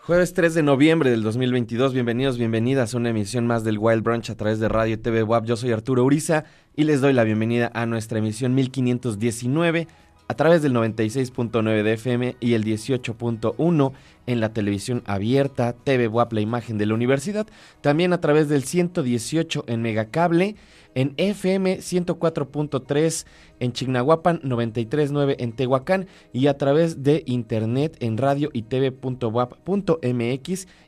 [0.00, 4.30] Jueves 3 de noviembre del 2022, bienvenidos, bienvenidas a una emisión más del Wild Brunch
[4.30, 5.44] a través de Radio TV WAP.
[5.44, 6.44] Yo soy Arturo Uriza
[6.74, 9.86] y les doy la bienvenida a nuestra emisión 1519
[10.26, 13.92] a través del 96.9 de FM y el 18.1
[14.26, 17.46] en la televisión abierta, TV WAP, la imagen de la universidad,
[17.82, 20.56] también a través del 118 en Megacable
[20.94, 23.26] en FM 104.3
[23.60, 29.06] en Chignahuapan, 93.9 en Tehuacán y a través de internet en radio y tv.wap.mx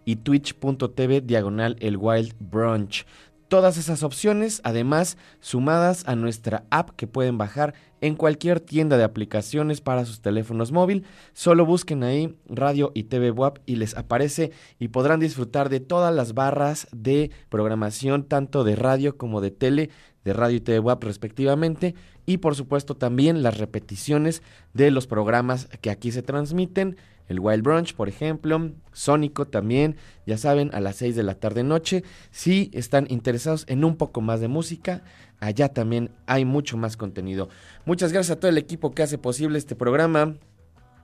[0.05, 3.07] y twitch.tv diagonal el Wild Brunch.
[3.49, 9.05] Todas esas opciones, además, sumadas a nuestra app que pueden bajar en cualquier tienda de
[9.05, 11.07] aplicaciones para sus teléfonos móviles.
[11.33, 16.15] Solo busquen ahí Radio y TV WAP y les aparece y podrán disfrutar de todas
[16.15, 19.91] las barras de programación, tanto de radio como de tele,
[20.25, 21.95] de Radio y TV WAP respectivamente.
[22.27, 24.43] Y por supuesto también las repeticiones
[24.73, 26.97] de los programas que aquí se transmiten
[27.29, 31.65] el Wild Brunch, por ejemplo, Sónico también, ya saben, a las 6 de la tarde
[31.65, 32.05] noche.
[32.31, 35.03] Si están interesados en un poco más de música,
[35.41, 37.49] allá también hay mucho más contenido.
[37.87, 40.35] Muchas gracias a todo el equipo que hace posible este programa.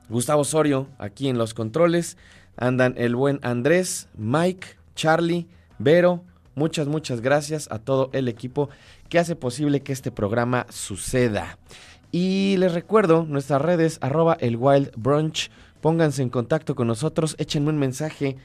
[0.09, 2.17] Gustavo Osorio, aquí en los controles.
[2.57, 6.25] Andan el buen Andrés, Mike, Charlie, Vero.
[6.55, 8.69] Muchas, muchas gracias a todo el equipo
[9.09, 11.59] que hace posible que este programa suceda.
[12.13, 15.51] Y les recuerdo nuestras redes arroba el Wild Brunch
[15.81, 18.37] Pónganse en contacto con nosotros, échenme un mensaje.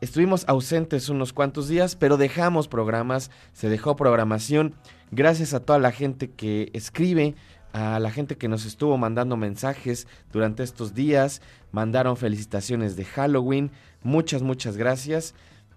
[0.00, 4.74] Estuvimos ausentes unos cuantos días, pero dejamos programas, se dejó programación.
[5.10, 7.34] Gracias a toda la gente que escribe,
[7.72, 11.40] a la gente que nos estuvo mandando mensajes durante estos días,
[11.70, 13.70] mandaron felicitaciones de Halloween.
[14.02, 15.34] Muchas, muchas gracias.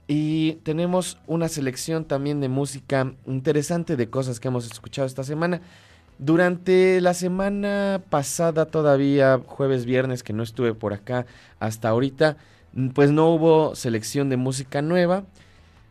[0.07, 5.61] Y tenemos una selección también de música interesante de cosas que hemos escuchado esta semana.
[6.17, 11.25] Durante la semana pasada todavía, jueves, viernes, que no estuve por acá
[11.59, 12.37] hasta ahorita,
[12.73, 15.25] mm, pues no hubo selección de música nueva.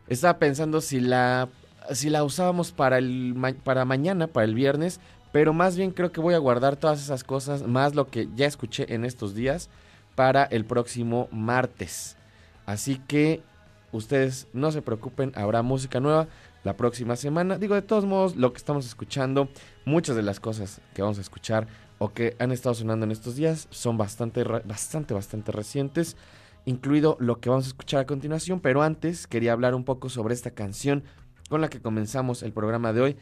[0.07, 1.49] Estaba pensando si la,
[1.91, 4.99] si la usábamos para, el, para mañana, para el viernes,
[5.31, 8.47] pero más bien creo que voy a guardar todas esas cosas, más lo que ya
[8.47, 9.69] escuché en estos días,
[10.15, 12.17] para el próximo martes.
[12.65, 13.43] Así que
[13.91, 16.27] ustedes no se preocupen, habrá música nueva
[16.65, 17.57] la próxima semana.
[17.57, 19.47] Digo, de todos modos, lo que estamos escuchando,
[19.85, 21.67] muchas de las cosas que vamos a escuchar
[21.99, 26.17] o que han estado sonando en estos días son bastante, bastante, bastante recientes,
[26.65, 28.59] incluido lo que vamos a escuchar a continuación.
[28.59, 31.03] Pero antes quería hablar un poco sobre esta canción
[31.49, 33.17] con la que comenzamos el programa de hoy.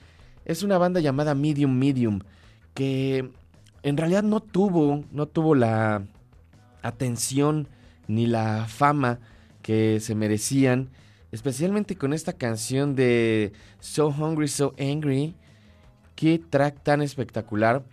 [0.45, 2.21] Es una banda llamada Medium Medium,
[2.73, 3.29] que
[3.83, 6.03] en realidad no tuvo, no tuvo la
[6.81, 7.67] atención
[8.07, 9.19] ni la fama
[9.61, 10.89] que se merecían
[11.33, 15.33] especialmente con esta canción de So Hungry, So Angry.
[16.15, 17.83] Qué track tan espectacular.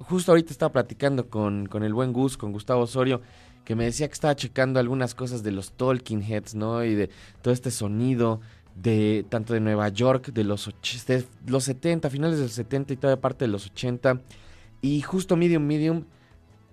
[0.00, 3.22] Justo ahorita estaba platicando con, con el buen Gus, con Gustavo Osorio,
[3.64, 6.84] que me decía que estaba checando algunas cosas de los Talking Heads, ¿no?
[6.84, 7.08] Y de
[7.40, 8.40] todo este sonido
[8.74, 10.68] de tanto de Nueva York, de los,
[11.06, 14.22] de los 70, finales de los 70 y toda parte de los 80.
[14.82, 16.02] Y justo Medium Medium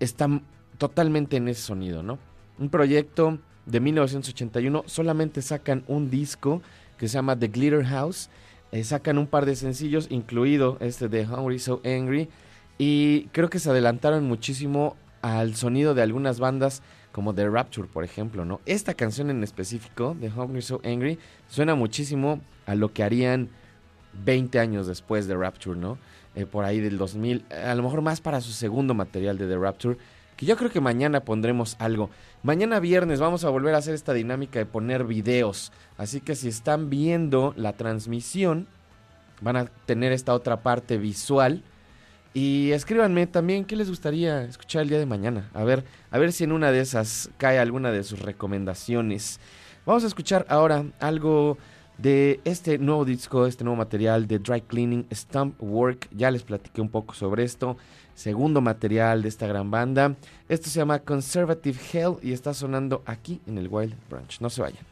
[0.00, 0.28] está
[0.76, 2.18] totalmente en ese sonido, ¿no?
[2.58, 6.62] Un proyecto de 1981 solamente sacan un disco
[6.96, 8.30] que se llama The Glitter House.
[8.72, 12.28] Eh, sacan un par de sencillos, incluido este de Hungry So Angry.
[12.78, 16.82] Y creo que se adelantaron muchísimo al sonido de algunas bandas
[17.12, 18.60] como The Rapture, por ejemplo, ¿no?
[18.66, 23.48] Esta canción en específico, de Hungry So Angry, suena muchísimo a lo que harían
[24.24, 25.98] 20 años después de Rapture, ¿no?
[26.34, 29.56] Eh, por ahí del 2000, a lo mejor más para su segundo material de The
[29.56, 29.96] Rapture,
[30.36, 32.10] que yo creo que mañana pondremos algo.
[32.42, 35.72] Mañana viernes vamos a volver a hacer esta dinámica de poner videos.
[35.96, 38.66] Así que si están viendo la transmisión,
[39.40, 41.62] van a tener esta otra parte visual.
[42.34, 45.48] Y escríbanme también qué les gustaría escuchar el día de mañana.
[45.54, 49.40] A ver, a ver si en una de esas cae alguna de sus recomendaciones.
[49.86, 51.56] Vamos a escuchar ahora algo
[51.96, 56.08] de este nuevo disco, este nuevo material de Dry Cleaning Stump Work.
[56.14, 57.78] Ya les platiqué un poco sobre esto
[58.16, 60.16] segundo material de esta gran banda.
[60.48, 64.40] Esto se llama Conservative Hell y está sonando aquí en el Wild Branch.
[64.40, 64.84] No se vayan.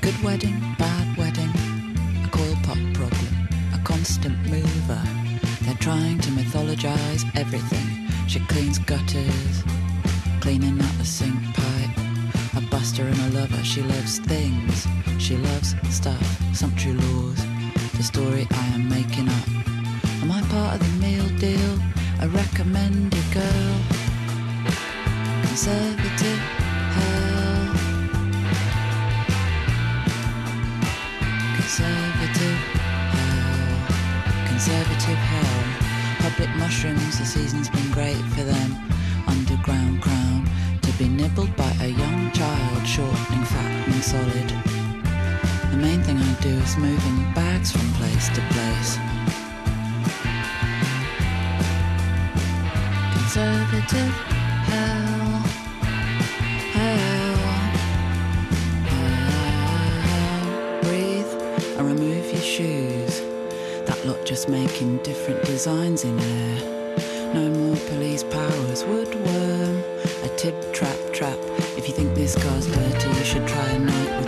[0.00, 1.50] Good wedding, bad wedding,
[2.24, 5.02] a coil pot problem, a constant mover.
[5.64, 8.06] They're trying to mythologize everything.
[8.28, 9.64] She cleans gutters,
[10.40, 11.95] cleaning out the sink pipe.
[12.56, 14.86] A buster and a lover, she loves things.
[15.18, 16.26] She loves stuff,
[16.76, 17.44] true laws.
[17.96, 19.48] The story I am making up.
[20.22, 21.78] Am I part of the meal deal?
[22.22, 23.76] A recommended girl.
[25.42, 26.40] Conservative
[26.96, 27.76] hell.
[31.56, 32.58] Conservative
[33.16, 34.48] hell.
[34.48, 36.30] Conservative hell.
[36.30, 38.70] Public mushrooms, the season's been great for them.
[39.26, 40.48] Underground crown
[40.82, 42.30] to be nibbled by a young
[42.86, 44.48] shortening, fattening, solid.
[45.72, 48.96] The main thing I do is moving bags from place to place.
[53.12, 54.14] Conservative
[54.70, 55.42] hell,
[56.76, 57.36] hell,
[58.92, 60.80] hell.
[60.82, 61.32] Breathe
[61.78, 63.20] and remove your shoes.
[63.86, 66.60] That lot just making different designs in air.
[67.34, 69.82] No more police powers, woodworm.
[70.24, 71.55] A tip trap trap.
[71.86, 74.25] If you think this car's dirty, you should try a night with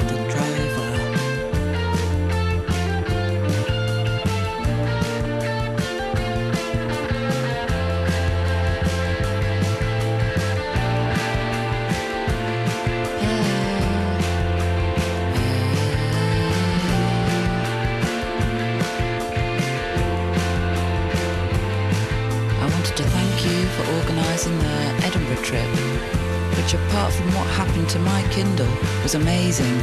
[27.08, 28.68] apart from what happened to my Kindle
[29.02, 29.78] was amazing.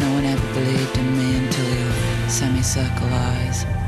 [0.00, 3.79] No one ever believed in me until your semicircle eyes.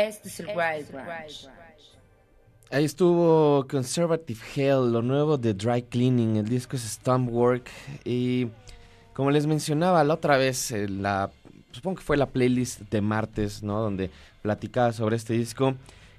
[0.00, 1.48] Este es el Wild Branch.
[2.70, 7.68] Ahí estuvo Conservative Hell, lo nuevo de Dry Cleaning, el disco es Stompwork
[8.04, 8.48] y
[9.12, 11.30] como les mencionaba la otra vez, eh, la,
[11.72, 13.80] supongo que fue la playlist de martes, ¿no?
[13.80, 15.74] Donde platicaba sobre este disco.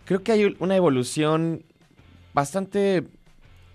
[0.06, 1.64] Creo que hay una evolución
[2.34, 3.04] bastante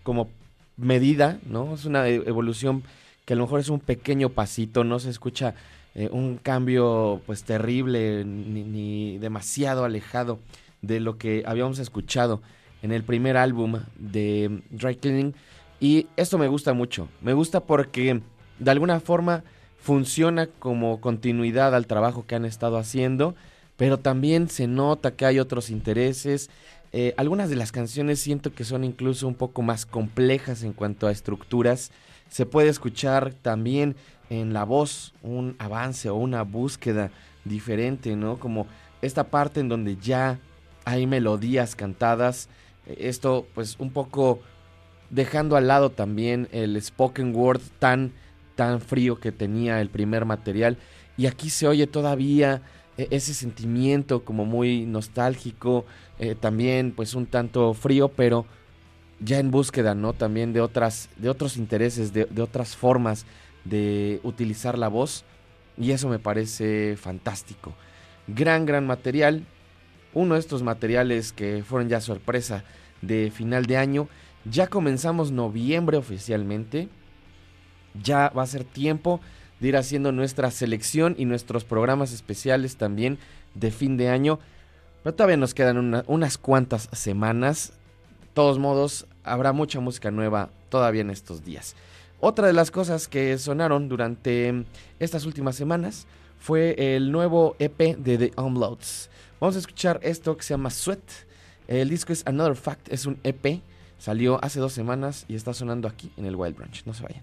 [0.05, 0.29] como
[0.77, 1.75] medida, ¿no?
[1.75, 2.85] Es una e- evolución
[3.25, 5.55] que a lo mejor es un pequeño pasito, no se escucha
[5.99, 10.39] eh, un cambio pues terrible ni, demasiado alejado
[10.83, 12.43] de lo que habíamos escuchado
[12.83, 15.35] en el primer álbum de Dry Cleaning
[15.81, 18.21] y esto me gusta mucho, me gusta porque
[18.59, 19.43] de alguna forma
[19.81, 23.35] funciona como continuidad al trabajo que han estado haciendo,
[23.79, 26.51] pero también se nota que hay otros intereses.
[26.93, 31.07] Eh, algunas de las canciones siento que son incluso un poco más complejas en cuanto
[31.07, 31.91] a estructuras.
[32.29, 33.97] Se puede escuchar también
[34.31, 37.11] en la voz un avance o una búsqueda
[37.45, 38.39] diferente, ¿no?
[38.39, 38.67] Como
[39.03, 40.39] esta parte en donde ya
[40.85, 42.49] hay melodías cantadas.
[42.87, 44.41] Eh, Esto pues un poco
[45.11, 48.13] dejando al lado también el spoken word tan
[48.55, 50.79] tan frío que tenía el primer material
[51.17, 52.63] y aquí se oye todavía
[52.97, 55.85] eh, ese sentimiento como muy nostálgico
[56.19, 58.47] eh, también pues un tanto frío pero
[59.21, 63.27] ya en búsqueda no también de otras de otros intereses de, de otras formas
[63.69, 65.25] de utilizar la voz
[65.79, 67.75] y eso me parece fantástico
[68.27, 69.45] gran gran material
[70.15, 72.65] uno de estos materiales que fueron ya sorpresa
[73.03, 74.09] de final de año
[74.45, 76.89] ya comenzamos noviembre oficialmente
[78.03, 79.21] ya va a ser tiempo
[79.61, 83.19] de ir haciendo nuestra selección y nuestros programas especiales también
[83.55, 84.39] de fin de año.
[85.03, 87.73] Pero todavía nos quedan una- unas cuantas semanas.
[88.21, 91.75] De todos modos, habrá mucha música nueva todavía en estos días.
[92.21, 94.65] Otra de las cosas que sonaron durante
[94.99, 96.07] estas últimas semanas
[96.39, 99.11] fue el nuevo EP de The Unloads.
[99.39, 101.01] Vamos a escuchar esto que se llama Sweat.
[101.69, 103.61] El disco es Another Fact, es un EP.
[103.99, 106.87] Salió hace dos semanas y está sonando aquí en el Wild Branch.
[106.87, 107.23] No se vayan.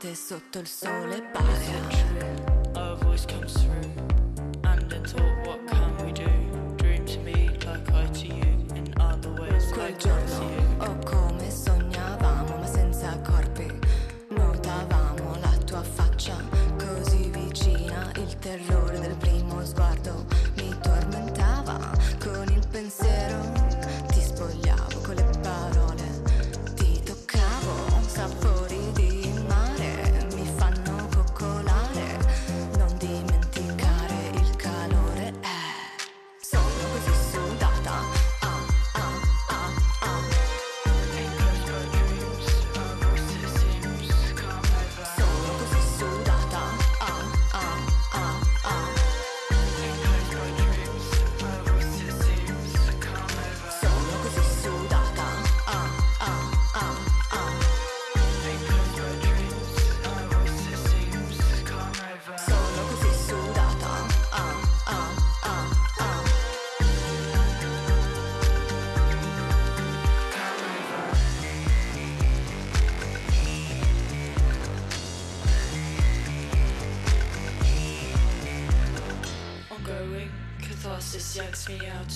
[0.00, 1.60] notate sotto il sole paria.
[2.74, 3.92] A voice comes through,
[4.64, 5.79] and it's all what comes.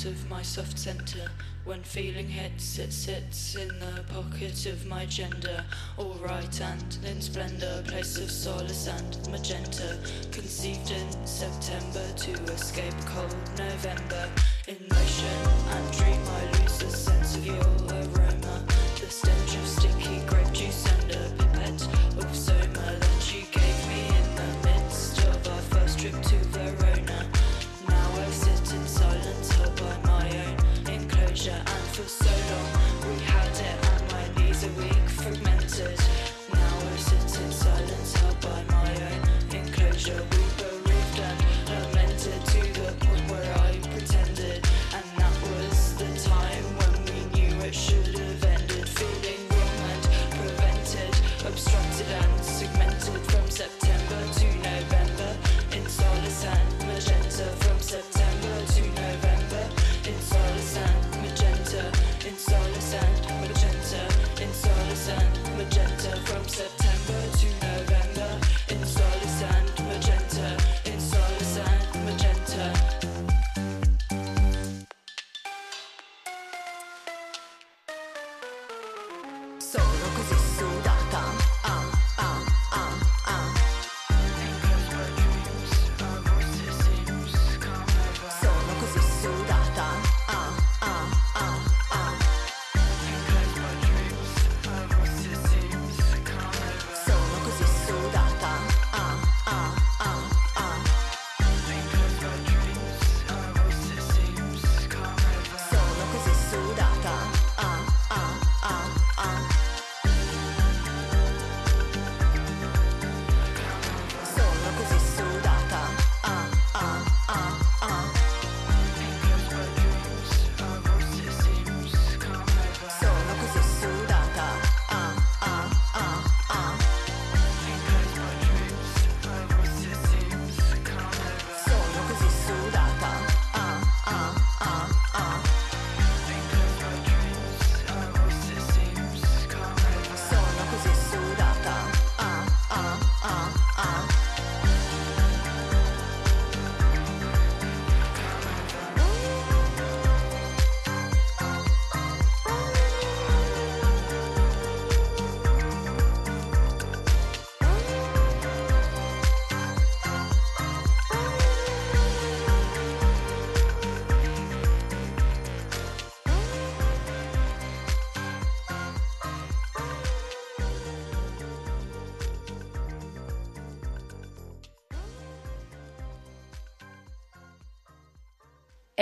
[0.02, 1.30] Of my soft center.
[1.64, 5.64] When feeling hits, it sits in the pocket of my gender.
[5.96, 9.98] All right and in splendor, place of solace and magenta.
[10.32, 14.28] Conceived in September to escape cold November.
[14.66, 17.64] In motion and dream, I lose the sense of your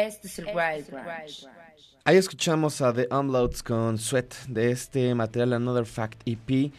[0.07, 1.47] Este es el Wild Branch.
[2.05, 6.73] Ahí escuchamos a The Umlauts con Sweat de este material Another Fact EP.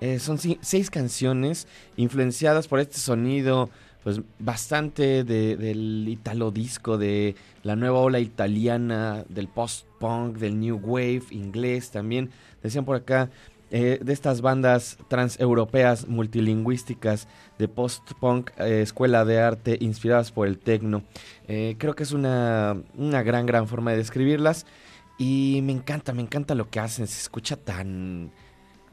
[0.00, 3.70] Eh, son si- seis canciones influenciadas por este sonido
[4.04, 7.34] pues bastante de- del italo disco, de
[7.64, 12.30] la nueva ola italiana, del post-punk, del new wave inglés también.
[12.62, 13.30] Decían por acá,
[13.70, 17.26] eh, de estas bandas transeuropeas multilingüísticas
[17.58, 21.02] de post-punk, eh, escuela de arte inspiradas por el techno.
[21.48, 24.66] Eh, creo que es una, una gran, gran forma de describirlas.
[25.18, 27.06] Y me encanta, me encanta lo que hacen.
[27.06, 28.30] Se escucha tan,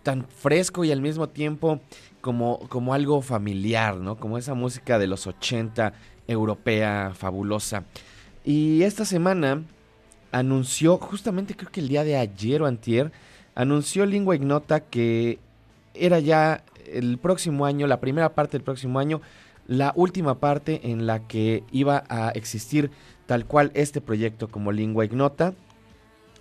[0.02, 1.80] tan fresco y al mismo tiempo
[2.22, 4.18] como, como algo familiar, ¿no?
[4.18, 5.94] Como esa música de los 80
[6.28, 7.84] europea fabulosa.
[8.44, 9.64] Y esta semana
[10.32, 13.12] anunció, justamente creo que el día de ayer o antier,
[13.56, 15.40] anunció Lingua Ignota que
[15.94, 19.22] era ya el próximo año, la primera parte del próximo año,
[19.68, 22.92] la última parte en la que iba a existir
[23.26, 25.54] tal cual este proyecto como Lingua Ignota.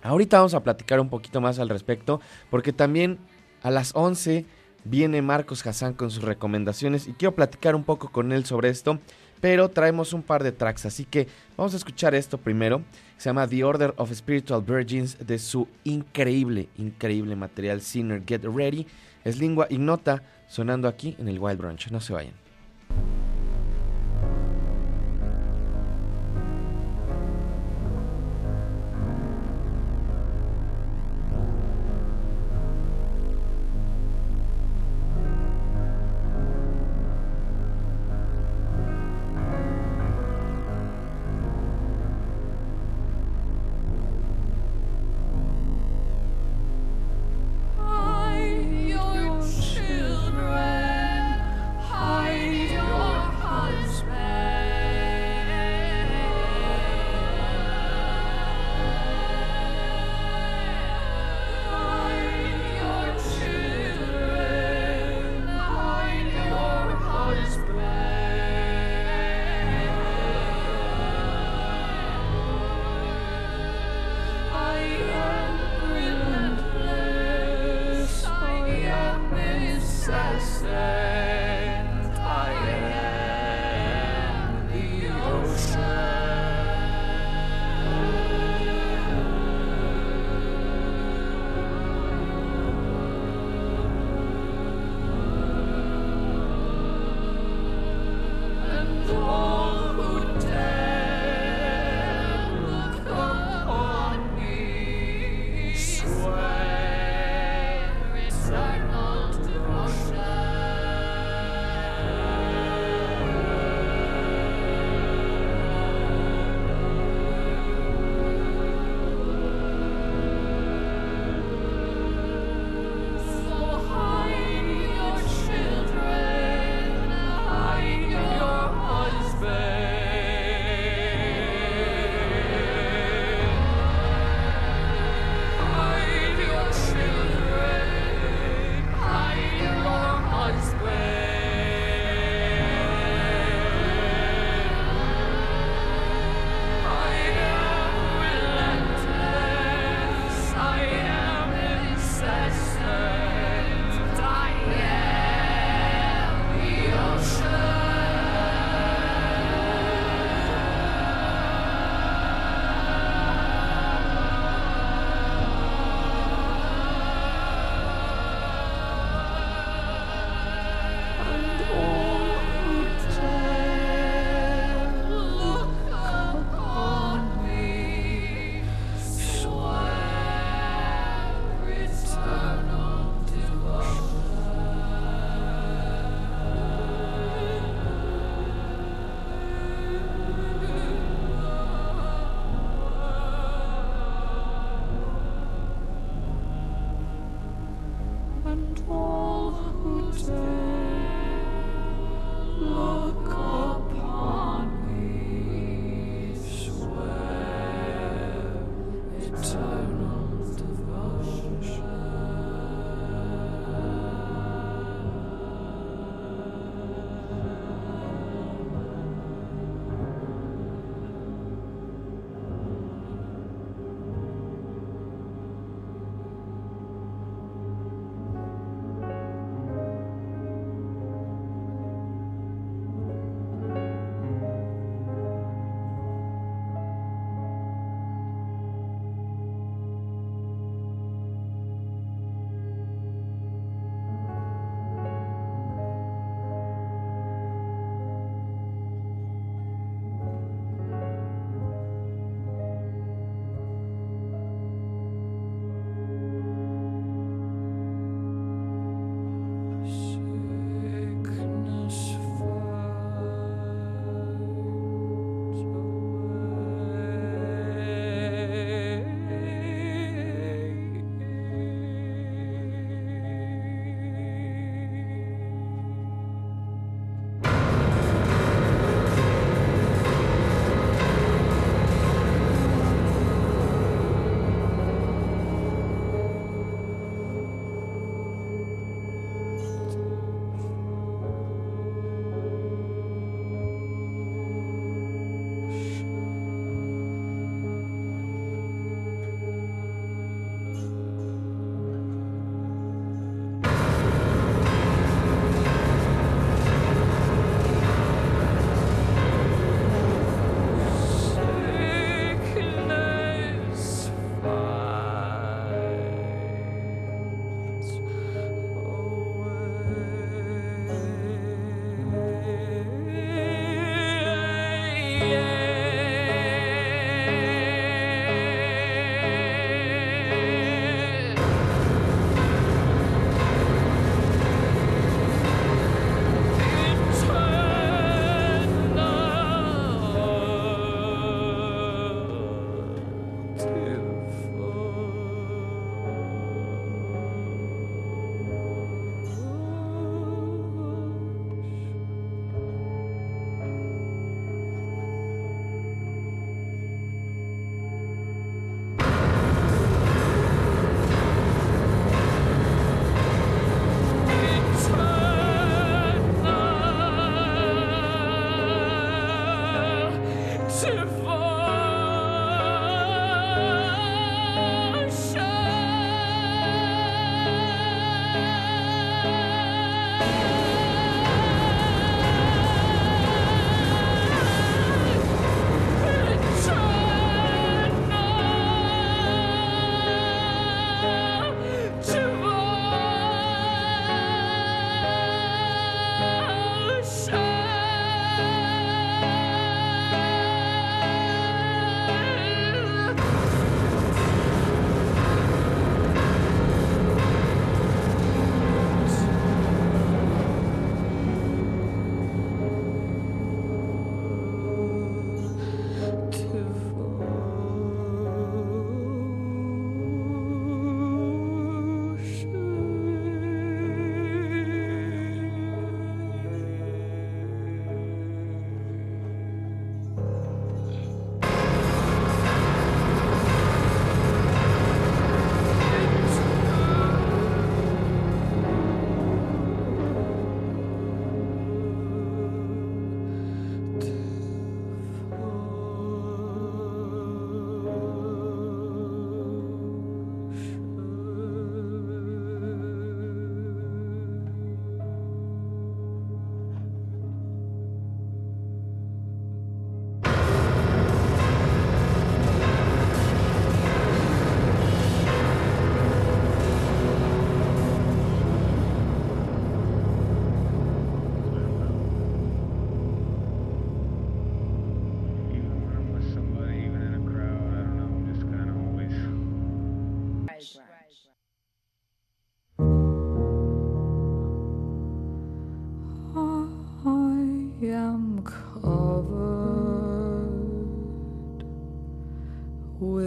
[0.01, 3.19] Ahorita vamos a platicar un poquito más al respecto, porque también
[3.61, 4.45] a las 11
[4.83, 8.99] viene Marcos Hassan con sus recomendaciones y quiero platicar un poco con él sobre esto,
[9.43, 11.27] pero traemos un par de tracks, así que
[11.57, 12.81] vamos a escuchar esto primero.
[13.17, 18.87] Se llama The Order of Spiritual Virgins de su increíble, increíble material Sinner Get Ready.
[19.25, 21.91] Es lengua ignota sonando aquí en el Wild Brunch.
[21.91, 22.42] No se vayan.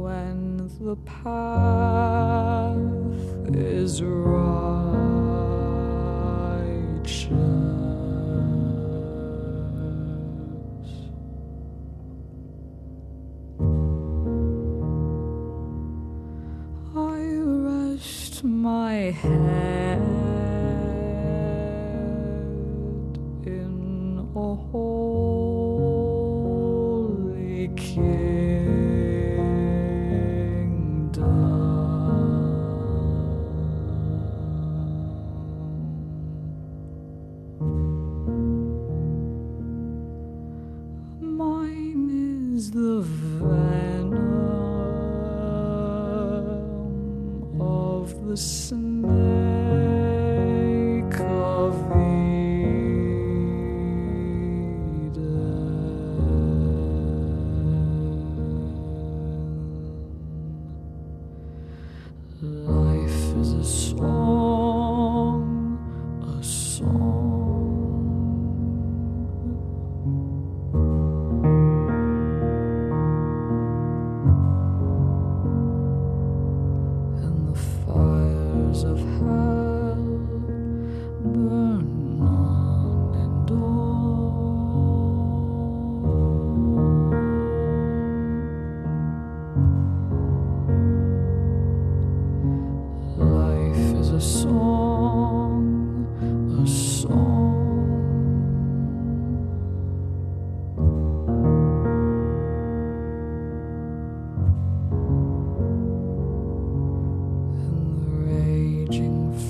[0.00, 1.63] when the power.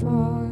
[0.05, 0.44] fall.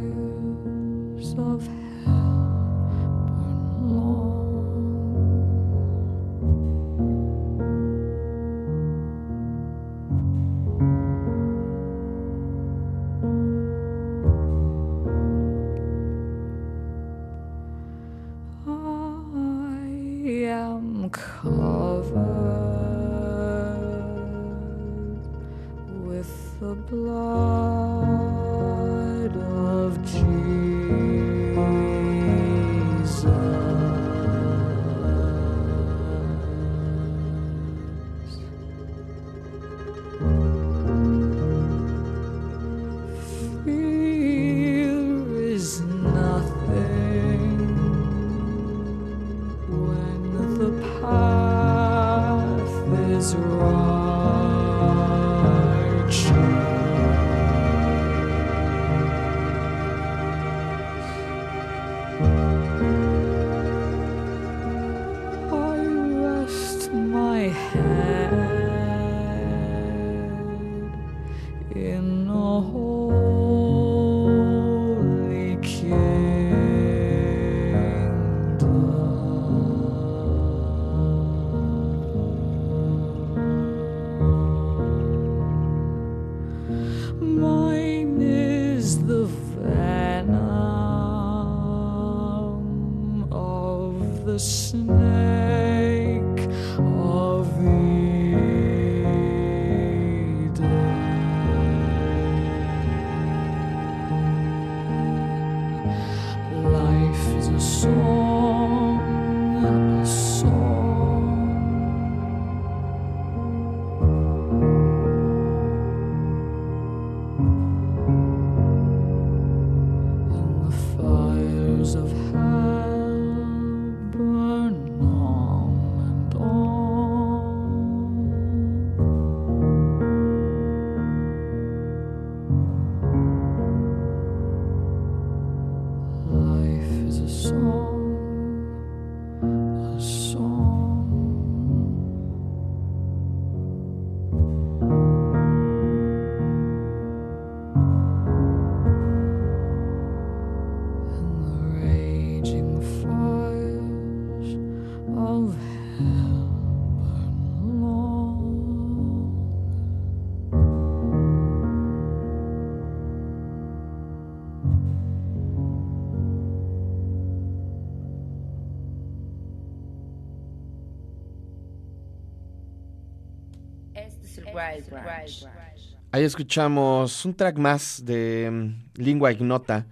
[176.10, 179.86] Ahí escuchamos un track más de mm, Lingua Ignota,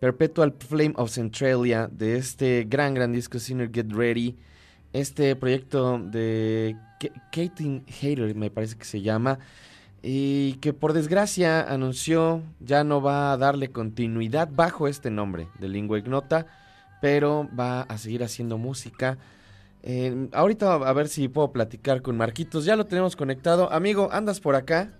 [0.00, 4.36] Perpetual Flame of Centralia, de este gran, gran disco Sinner Get Ready.
[4.92, 6.76] Este proyecto de
[7.30, 9.38] Katie Hater, me parece que se llama,
[10.02, 15.68] y que por desgracia anunció ya no va a darle continuidad bajo este nombre de
[15.68, 16.46] Lingua Ignota,
[17.02, 19.18] pero va a seguir haciendo música.
[19.88, 23.72] Eh, ahorita a ver si puedo platicar con Marquitos, ya lo tenemos conectado.
[23.72, 24.90] Amigo, ¿andas por acá?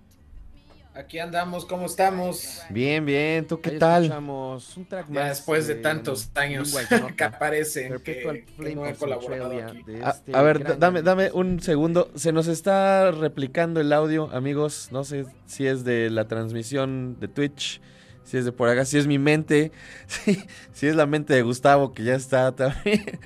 [0.93, 2.61] Aquí andamos, ¿cómo estamos?
[2.69, 4.05] Bien, bien, ¿tú qué tal?
[4.17, 6.73] Un track ya después de, tantos años
[7.17, 10.01] que aparece que, no he colaborado este
[10.33, 12.09] a, ver, dame, dame un segundo.
[12.15, 14.87] Se nos está replicando el audio, amigos.
[14.93, 17.81] No sé si es de la transmisión de Twitch,
[18.23, 19.73] si es de por acá, si es mi mente,
[20.07, 23.19] si, si es la mente de Gustavo que ya está también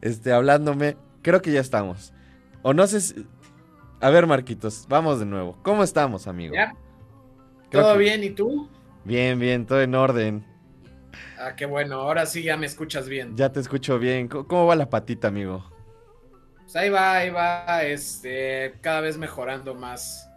[0.00, 0.96] este, hablándome.
[1.22, 2.12] Creo que ya estamos.
[2.62, 3.26] O no sé si...
[4.00, 5.58] A ver, Marquitos, vamos de nuevo.
[5.62, 6.54] ¿Cómo estamos, amigo?
[7.70, 8.24] ¿Todo bien?
[8.24, 8.68] ¿Y tú?
[9.04, 10.44] Bien, bien, todo en orden.
[11.38, 13.36] Ah, qué bueno, ahora sí ya me escuchas bien.
[13.36, 14.28] Ya te escucho bien.
[14.28, 15.64] ¿Cómo va la patita, amigo?
[16.62, 20.28] Pues ahí va, ahí va, este, cada vez mejorando más.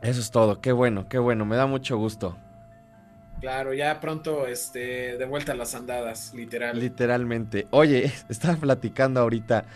[0.00, 2.38] Eso es todo, qué bueno, qué bueno, me da mucho gusto.
[3.44, 6.80] Claro, ya pronto, este, de vuelta a las andadas, literal.
[6.80, 7.66] Literalmente.
[7.72, 9.66] Oye, estaba platicando ahorita,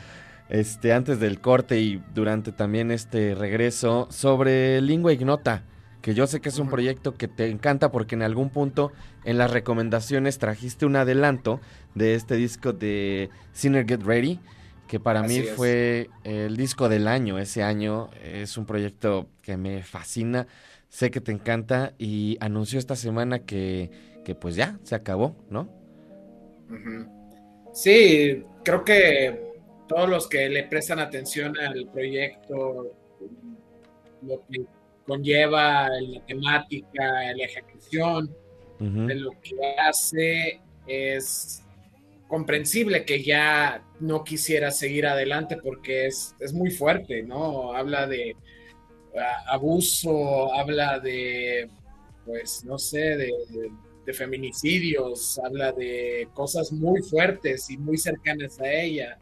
[0.49, 5.65] este, antes del corte y durante también este regreso, sobre lengua ignota
[6.01, 8.91] que yo sé que es un proyecto que te encanta porque en algún punto
[9.25, 11.61] en las recomendaciones trajiste un adelanto
[11.95, 14.41] de este disco de Sinner Get Ready,
[14.87, 18.09] que para mí fue el disco del año ese año.
[18.25, 20.47] Es un proyecto que me fascina,
[20.89, 23.91] sé que te encanta y anunció esta semana que,
[24.25, 25.69] que pues ya, se acabó, ¿no?
[27.73, 29.49] Sí, creo que
[29.89, 32.95] todos los que le prestan atención al proyecto,
[34.23, 34.65] lo que
[35.07, 38.35] conlleva la temática, la ejecución
[38.79, 41.63] de lo que hace, es
[42.29, 47.73] comprensible que ya no quisiera seguir adelante porque es, es muy fuerte, ¿no?
[47.73, 48.37] Habla de
[49.47, 51.69] abuso, habla de,
[52.25, 53.33] pues, no sé, de,
[54.15, 59.19] feminicidios, habla de cosas muy fuertes y muy cercanas a ella.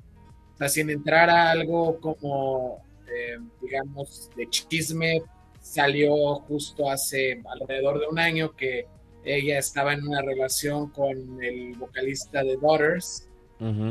[0.55, 5.23] O sea, sin entrar a algo como, eh, digamos, de chisme,
[5.61, 8.87] salió justo hace alrededor de un año que
[9.25, 13.29] ella estaba en una relación con el vocalista de Daughters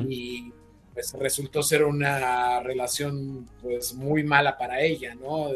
[0.08, 0.54] y
[0.96, 5.50] pues resultó ser una relación pues muy mala para ella, ¿no?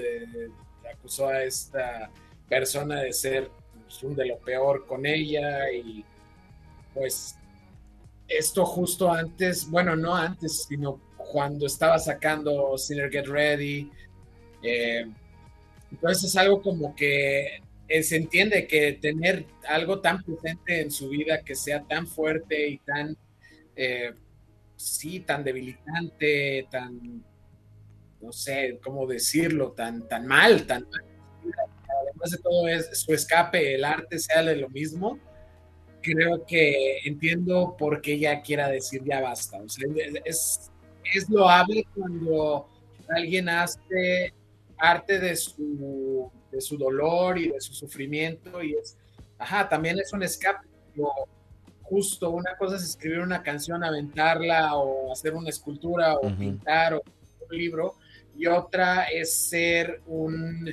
[0.92, 2.12] acusó a esta
[2.50, 3.50] persona de ser
[3.84, 6.04] pues, un de lo peor con ella y
[6.94, 7.36] pues
[8.28, 13.90] esto justo antes, bueno, no antes, sino cuando estaba sacando Sinner Get Ready,
[14.62, 15.08] eh,
[15.90, 21.10] entonces es algo como que eh, se entiende que tener algo tan presente en su
[21.10, 23.18] vida que sea tan fuerte y tan,
[23.76, 24.14] eh,
[24.80, 27.22] sí, tan debilitante, tan,
[28.22, 31.04] no sé cómo decirlo, tan, tan mal, tan mal.
[32.02, 35.20] Además de todo, es su escape, el arte sea de lo mismo.
[36.02, 39.58] Creo que entiendo por qué ella quiera decir ya basta.
[39.58, 39.86] O sea,
[40.24, 40.72] es,
[41.14, 42.70] es loable cuando
[43.10, 44.34] alguien hace
[44.78, 48.98] arte de su, de su dolor y de su sufrimiento y es,
[49.38, 50.66] ajá, también es un escape.
[51.90, 57.02] Justo una cosa es escribir una canción, aventarla o hacer una escultura o pintar o
[57.50, 57.96] un libro
[58.38, 60.70] y otra es ser un,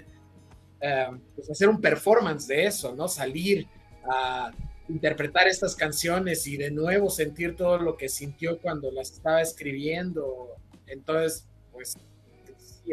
[0.81, 3.09] eh, pues hacer un performance de eso, ¿no?
[3.09, 3.67] Salir
[4.09, 4.53] a
[4.89, 10.55] interpretar estas canciones y de nuevo sentir todo lo que sintió cuando las estaba escribiendo.
[10.87, 11.97] Entonces, pues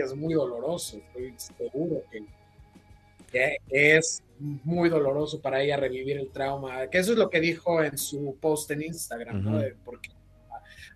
[0.02, 6.98] es muy doloroso, estoy seguro que, es muy doloroso para ella revivir el trauma, que
[6.98, 9.62] eso es lo que dijo en su post en Instagram, ¿no?
[9.86, 10.10] porque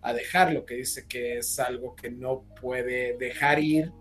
[0.02, 3.91] a, dejar lo que dice que es algo que no puede dejar ir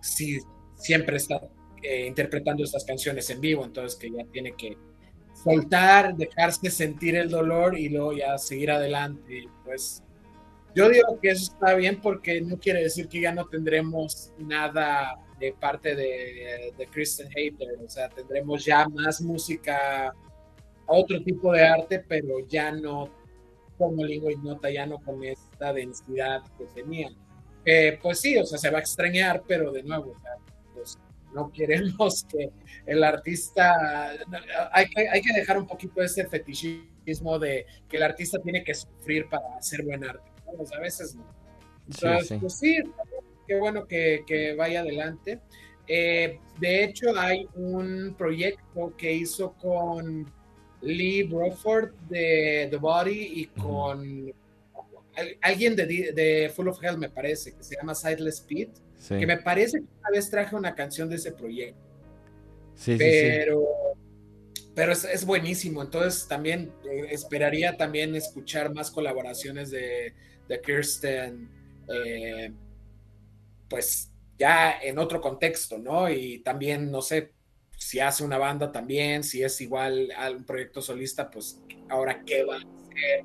[0.00, 0.38] si
[0.74, 1.40] siempre está
[1.82, 4.78] eh, interpretando estas canciones en vivo, entonces que ya tiene que
[5.44, 10.02] soltar, dejarse sentir el dolor y luego ya seguir adelante, pues
[10.74, 15.18] yo digo que eso está bien porque no quiere decir que ya no tendremos nada
[15.38, 20.12] de parte de, de Kristen Hater, o sea, tendremos ya más música,
[20.86, 23.08] otro tipo de arte, pero ya no
[23.76, 27.10] como lingua nota, ya no con esta densidad que tenía.
[28.02, 30.14] pues sí, o sea, se va a extrañar, pero de nuevo,
[30.74, 30.98] pues
[31.32, 32.50] no queremos que
[32.86, 34.10] el artista,
[34.72, 38.74] hay que, hay que dejar un poquito ese fetichismo de que el artista tiene que
[38.74, 40.28] sufrir para hacer buen arte
[40.76, 41.24] a veces no.
[41.86, 42.78] Entonces, pues sí,
[43.48, 45.40] qué bueno que, vaya adelante.
[45.88, 50.30] Eh, de hecho, hay un proyecto que hizo con
[50.82, 54.32] Lee Broford de The Body y con
[55.40, 58.70] alguien de, Full of Hell, me parece, que se llama Sideless Pit,
[59.08, 61.80] que me parece que una vez traje una canción de ese proyecto.
[62.74, 63.64] Sí, pero,
[64.74, 65.82] pero es, buenísimo.
[65.82, 70.12] Entonces también eh, esperaría también escuchar más colaboraciones de,
[70.48, 71.48] de Kirsten,
[71.88, 72.52] eh,
[73.68, 76.10] pues ya en otro contexto, ¿no?
[76.10, 77.32] Y también, no sé,
[77.76, 82.44] si hace una banda también, si es igual a un proyecto solista, pues ahora qué
[82.44, 83.24] va a hacer.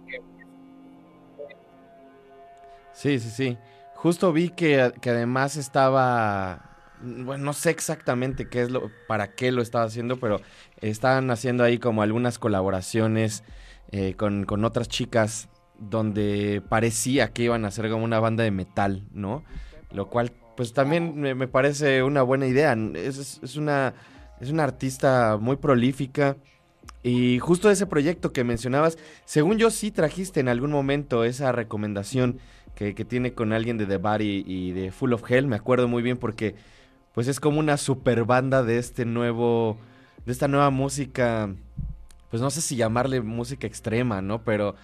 [2.93, 3.57] Sí, sí, sí.
[3.95, 6.73] Justo vi que, que además estaba
[7.03, 10.41] bueno, no sé exactamente qué es lo, para qué lo estaba haciendo, pero
[10.81, 13.43] estaban haciendo ahí como algunas colaboraciones
[13.91, 19.05] eh, con, otras chicas donde parecía que iban a ser como una banda de metal,
[19.11, 19.43] ¿no?
[19.93, 22.75] Lo cual, pues también me, parece una buena idea.
[22.95, 23.93] Es, es, una,
[24.41, 26.35] es una artista muy prolífica.
[27.03, 32.39] Y justo ese proyecto que mencionabas, según yo sí trajiste en algún momento esa recomendación
[32.75, 35.87] que, que tiene con alguien de The Body y de Full of Hell, me acuerdo
[35.87, 36.55] muy bien porque
[37.13, 39.77] pues es como una super banda de este nuevo,
[40.25, 41.53] de esta nueva música,
[42.29, 44.43] pues no sé si llamarle música extrema, ¿no?
[44.43, 44.75] Pero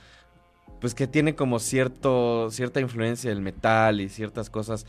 [0.80, 4.86] pues que tiene como cierto, cierta influencia del metal y ciertas cosas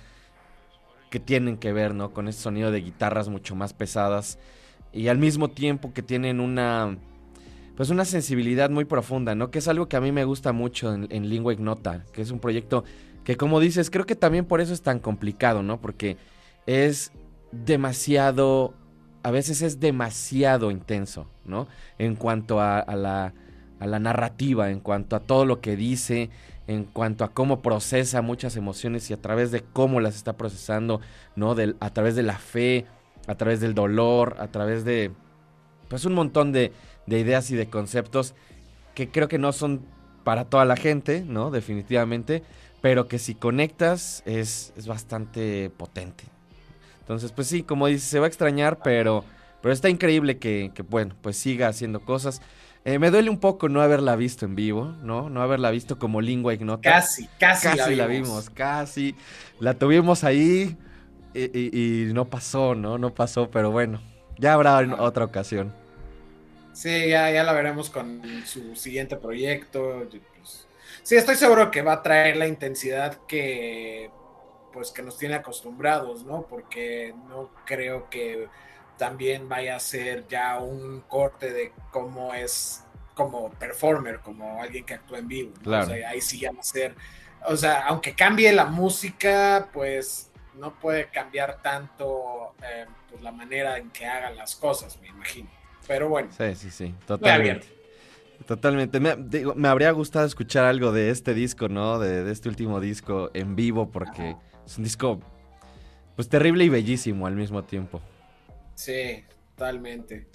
[1.10, 2.12] que tienen que ver, ¿no?
[2.12, 4.38] Con ese sonido de guitarras mucho más pesadas
[4.92, 6.96] y al mismo tiempo que tienen una,
[7.76, 9.50] pues una sensibilidad muy profunda, ¿no?
[9.50, 12.30] Que es algo que a mí me gusta mucho en, en Lingua Ignota, que es
[12.30, 12.84] un proyecto
[13.24, 15.80] que como dices, creo que también por eso es tan complicado, ¿no?
[15.80, 16.16] Porque
[16.66, 17.12] es
[17.52, 18.74] demasiado,
[19.22, 21.66] a veces es demasiado intenso, ¿no?
[21.98, 23.34] En cuanto a, la,
[23.80, 26.30] a la narrativa, en cuanto a todo lo que dice,
[26.66, 31.00] en cuanto a cómo procesa muchas emociones y a través de cómo las está procesando,
[31.34, 31.56] ¿no?
[31.80, 32.86] a través de la fe,
[33.26, 35.10] a través del dolor, a través de,
[35.88, 36.72] pues un montón de,
[37.06, 38.34] de ideas y de conceptos
[38.94, 39.82] que creo que no son
[40.22, 41.50] para toda la gente, ¿no?
[41.50, 42.42] Definitivamente,
[42.80, 46.24] pero que si conectas es, es bastante potente,
[47.10, 49.24] entonces, pues sí, como dice, se va a extrañar, pero,
[49.60, 52.40] pero está increíble que, bueno, pues siga haciendo cosas.
[52.84, 55.28] Eh, me duele un poco no haberla visto en vivo, ¿no?
[55.28, 56.90] No haberla visto como lingua ignota.
[56.90, 58.48] Casi, casi, casi la, vimos.
[58.50, 59.14] Casi.
[59.58, 60.76] La tuvimos ahí
[61.34, 62.96] y, no pasó, ¿no?
[62.96, 64.00] No pasó, pero bueno,
[64.38, 65.74] ya habrá otra ocasión.
[66.72, 70.08] Sí, ya, ya la veremos con su siguiente proyecto.
[70.38, 70.66] Pues,
[71.02, 74.10] sí, estoy seguro que va a traer la intensidad que
[74.72, 76.46] pues que nos tiene acostumbrados, ¿no?
[76.48, 78.48] Porque no creo que
[79.00, 82.84] también vaya a ser ya un corte de cómo es
[83.14, 85.52] como performer, como alguien que actúa en vivo.
[85.64, 86.94] O sea, ahí sí ya va a ser,
[87.46, 93.78] o sea, aunque cambie la música, pues no puede cambiar tanto eh, pues, la manera
[93.78, 95.48] en que hagan las cosas, me imagino.
[95.88, 96.28] Pero bueno.
[96.36, 97.68] Sí, sí, sí, totalmente.
[98.46, 99.00] Totalmente.
[99.00, 101.98] Me, digo, me habría gustado escuchar algo de este disco, ¿no?
[101.98, 104.36] De, este último disco en vivo, porque...
[104.66, 105.18] Es un disco,
[106.14, 108.00] pues terrible y bellísimo al mismo tiempo.
[108.80, 109.26] Sí,
[109.56, 110.26] totalmente.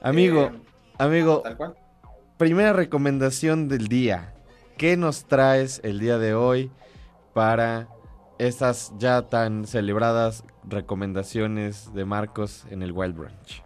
[0.00, 0.60] Amigo, eh,
[0.98, 1.42] amigo,
[2.36, 4.34] primera recomendación del día.
[4.76, 6.70] ¿Qué nos traes el día de hoy
[7.34, 7.88] para
[8.38, 13.64] estas ya tan celebradas recomendaciones de Marcos en el Wild Branch?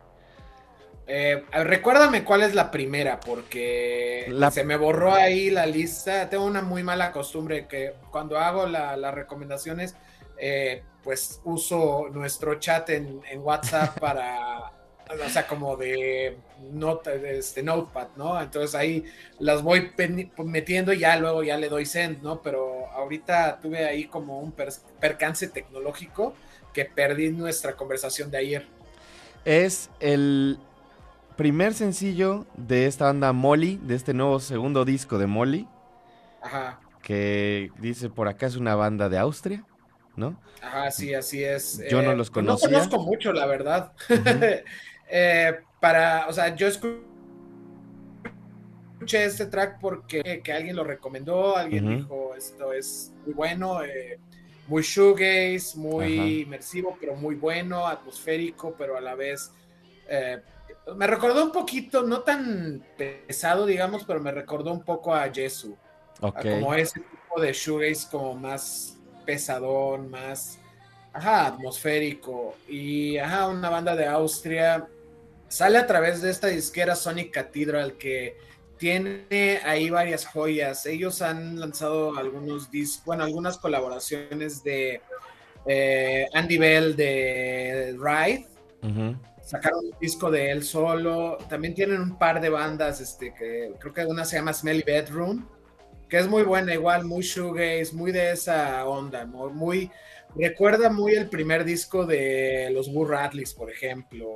[1.07, 6.31] Eh, recuérdame cuál es la primera, porque se me borró ahí la lista.
[6.31, 9.95] Tengo una muy mala costumbre que cuando hago las recomendaciones
[10.39, 14.73] eh, pues uso nuestro chat en, WhatsApp para,
[15.09, 16.37] o sea, como de,
[16.71, 18.41] nota, de este notepad, ¿no?
[18.41, 19.05] Entonces ahí
[19.39, 19.93] las voy
[20.39, 22.43] metiendo y ya luego ya le doy send, ¿no?
[22.43, 24.53] Pero ahorita tuve ahí como un
[25.01, 26.35] percance tecnológico
[26.73, 28.67] que perdí nuestra conversación de ayer.
[29.45, 30.59] Es el
[31.37, 35.69] primer sencillo de esta banda Molly, de este nuevo segundo disco de Molly.
[36.41, 36.81] Ajá.
[37.03, 39.65] Que dice por acá es una banda de Austria.
[40.17, 40.41] ¿No?
[40.61, 41.83] Ajá, sí, así es.
[41.91, 42.69] Yo no eh, los conocía.
[42.69, 43.93] No conozco mucho, la verdad.
[45.15, 47.03] Eh, para, o sea, yo escuché
[49.03, 54.19] este track porque que alguien lo recomendó, alguien dijo, esto es muy bueno, eh,
[54.69, 59.53] muy shoegaze, muy inmersivo, pero muy bueno, atmosférico, pero a la vez...
[60.97, 65.77] me recordó un poquito, no tan pesado, digamos, pero me recordó un poco a Jesu.
[66.21, 70.59] Como ese tipo de shoegaze como más pesadón, más,
[71.13, 72.57] ajá, atmosférico.
[72.69, 74.87] Y, ajá, una banda de Austria.
[75.49, 78.37] Sale a través de esta disquera Sonic Cathedral que
[78.79, 80.87] tiene ahí varias joyas.
[80.87, 85.01] Ellos han lanzado algunos discos, bueno, algunas colaboraciones de
[85.67, 88.49] eh, Andy Bell de Ride.
[89.41, 91.39] Sacaron un disco de él solo.
[91.49, 95.47] También tienen un par de bandas, este, que creo que una se llama Smelly Bedroom,
[96.13, 99.91] que es muy buena, igual, muy shoegaze, muy de esa onda, muy,
[100.37, 104.29] recuerda muy el primer disco de los Boo Radleys, por ejemplo,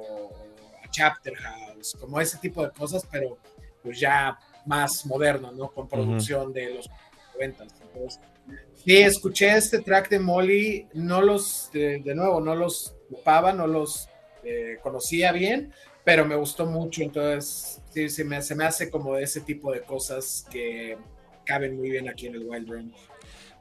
[0.83, 3.37] a Chapter House, como ese tipo de cosas, pero
[3.83, 5.71] pues ya más moderno, ¿no?
[5.71, 6.89] Con producción de los
[7.35, 7.65] 90.
[7.65, 8.21] Entonces,
[8.83, 14.09] sí, escuché este track de Molly, no los, de, nuevo, no los ocupaba, no los
[14.45, 15.75] eh, conocía bien,
[16.05, 19.71] pero me gustó mucho, entonces sí, se me, se me hace como de ese tipo
[19.73, 20.97] de cosas que
[21.47, 22.93] caben muy bien aquí en el Wild Run.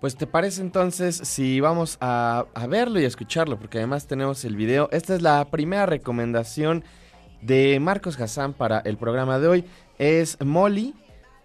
[0.02, 4.44] Pues te parece entonces si vamos a, a, verlo y a escucharlo, porque además tenemos
[4.44, 4.90] el video.
[4.92, 6.84] Esta es la primera recomendación
[7.42, 9.66] de Marcos Hassan para el programa de hoy.
[9.98, 10.94] Es Molly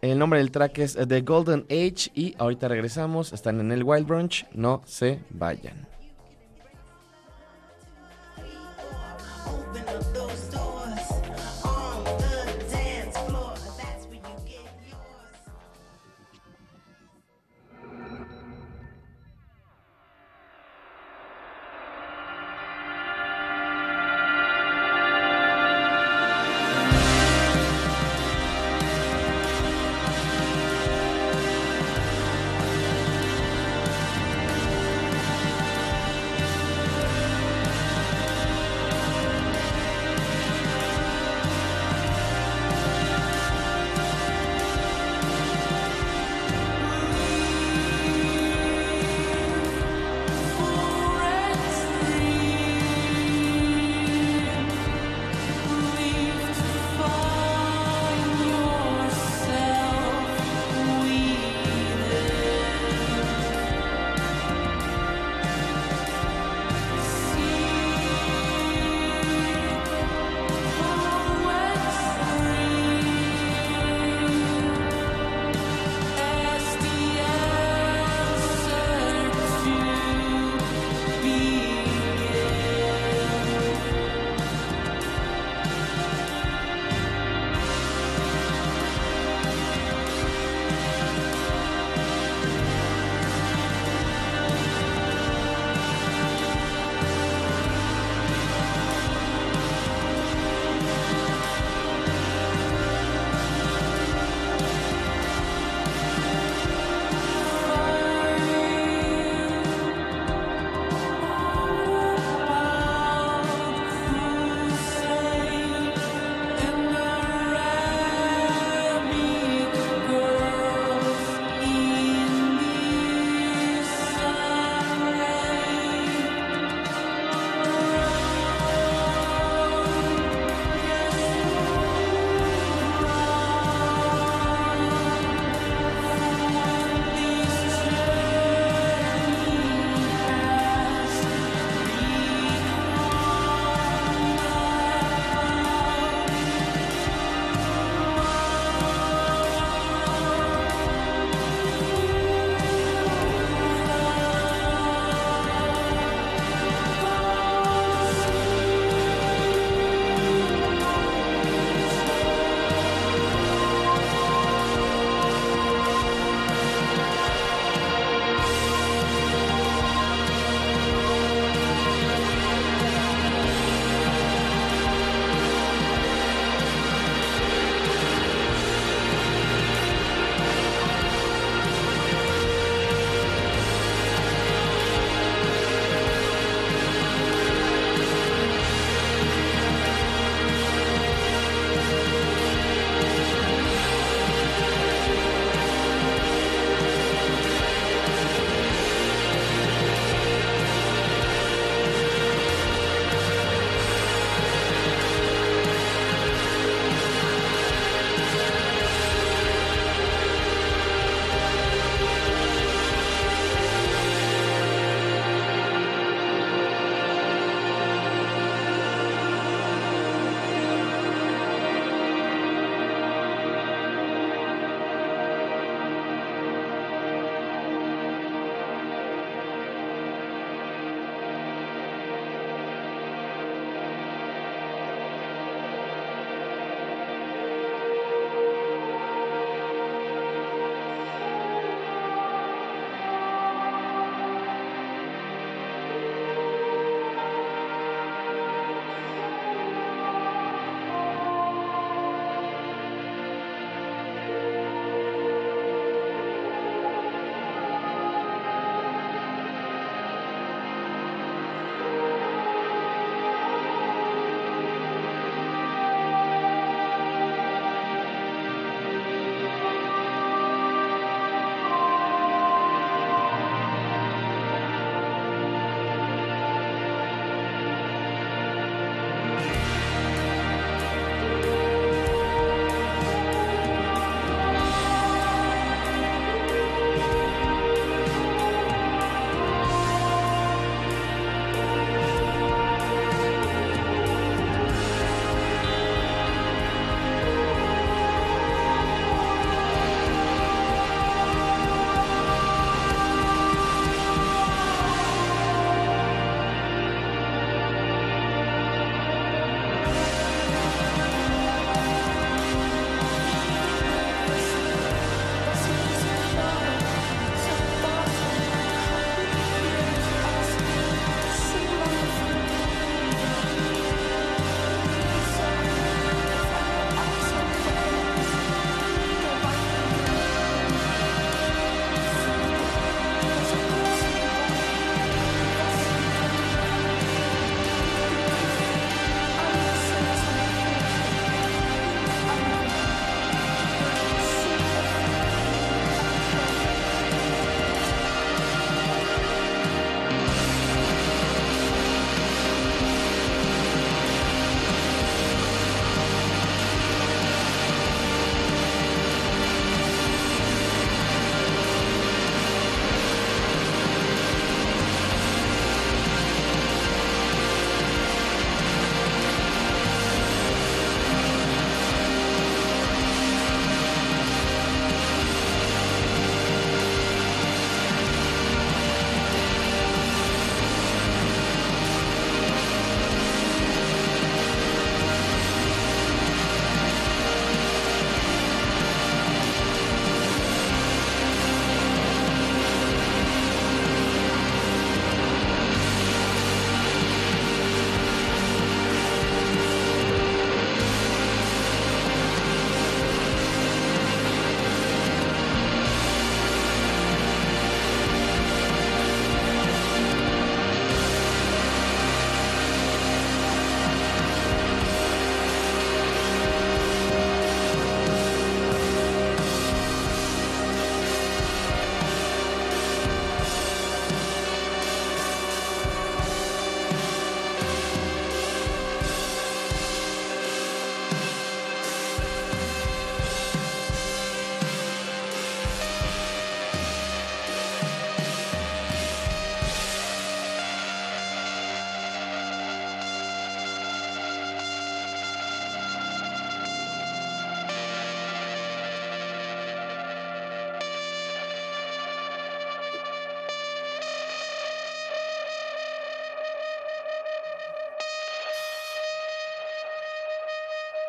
[0.03, 3.35] el nombre del track es The Golden Age y ahorita regresamos.
[3.35, 4.47] Están en el Wild Brunch.
[4.55, 5.90] No se vayan.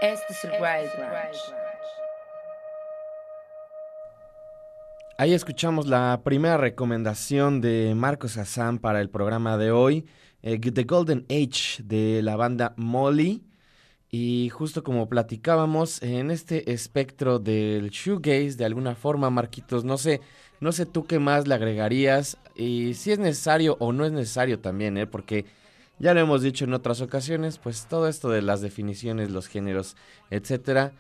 [0.02, 1.38] Este es el Wild Branch.
[5.16, 10.08] Ahí escuchamos la primera recomendación de Marcos Hassan para el programa de hoy,
[10.41, 13.43] eh, The Golden Age de la banda Molly.
[14.10, 20.20] Y justo como platicábamos en este espectro del shoegaze, de alguna forma, Marquitos, no sé,
[20.60, 24.58] no sé tú qué más le agregarías y si es necesario o no es necesario
[24.58, 25.06] también, ¿eh?
[25.06, 25.45] porque
[26.02, 29.95] ya lo hemos dicho en otras ocasiones, pues todo esto de las definiciones, los géneros,
[30.32, 30.93] etcétera,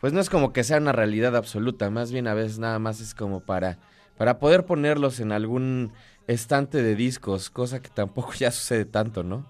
[0.00, 3.00] pues no es como que sea una realidad absoluta, más bien a veces nada más
[3.00, 3.78] es como para,
[4.16, 5.92] para poder ponerlos en algún
[6.26, 9.46] estante de discos, cosa que tampoco ya sucede tanto, ¿no?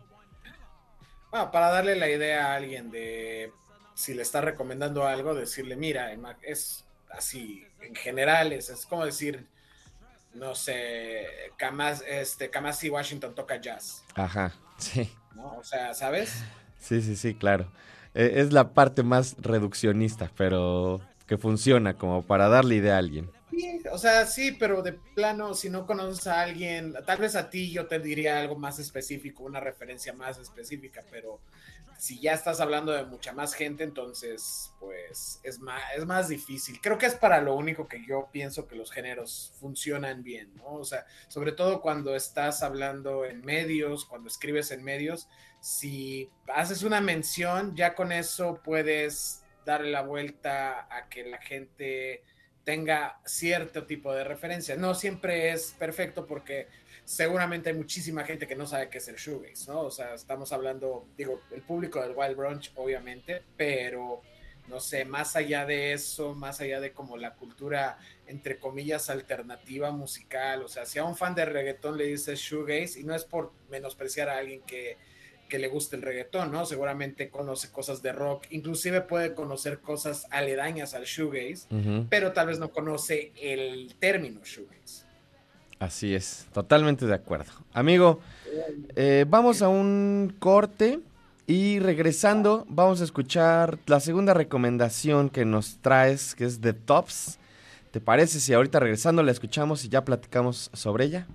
[1.31, 3.53] Bueno, para darle la idea a alguien de
[3.95, 9.47] si le está recomendando algo, decirle, mira, es así, en general, es, es como decir,
[10.35, 11.27] no sé,
[11.57, 14.05] Kamas, este, Kamasi Washington toca jazz.
[14.15, 15.11] Ajá, sí.
[15.35, 15.57] ¿no?
[15.59, 16.43] O sea, ¿sabes?
[16.79, 17.71] Sí, sí, sí, claro.
[18.15, 23.31] E, es la parte más reduccionista, pero que funciona como para darle idea a alguien.
[23.51, 27.49] Sí, o sea, sí, pero de plano, si no conoces a alguien, tal vez a
[27.49, 31.41] ti yo te diría algo más específico, una referencia más específica, pero
[31.99, 36.81] si ya estás hablando de mucha más gente, entonces, pues es más, es más difícil.
[36.81, 40.75] Creo que es para lo único que yo pienso que los géneros funcionan bien, ¿no?
[40.75, 45.29] O sea, sobre todo cuando estás hablando en medios, cuando escribes en medios,
[45.61, 52.23] si haces una mención, ya con eso puedes darle la vuelta a que la gente
[52.67, 54.77] tenga cierto tipo de referencia.
[54.77, 56.69] No siempre es perfecto porque
[57.07, 59.83] seguramente hay muchísima gente que no sabe qué es el shoegaze, ¿no?
[59.83, 64.23] O sea, estamos hablando, digo, el público del Wild Brunch, obviamente, pero
[64.67, 69.93] no sé, más allá de eso, más allá de como la cultura, entre comillas, alternativa
[69.93, 73.25] musical, o sea, si a un fan de reggaetón le dices shoegaze, y no es
[73.25, 74.97] por menospreciar a alguien que,
[75.49, 76.67] que le guste el reggaetón, ¿no?
[76.67, 81.69] Seguramente conoce cosas de rock, inclusive puede conocer cosas aledañas al shoegaze,
[82.11, 85.06] pero tal vez no conoce el término shoegaze.
[85.79, 87.53] Así es, totalmente de acuerdo.
[87.73, 88.21] Amigo,
[88.95, 91.01] eh, vamos a un corte
[91.47, 97.39] y regresando vamos a escuchar la segunda recomendación que nos traes, que es The Tops.
[97.91, 101.27] ¿Te parece si ahorita regresando la escuchamos y ya platicamos sobre ella?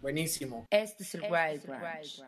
[0.00, 0.66] Buenísimo.
[0.70, 2.22] Este es el Wild Branch.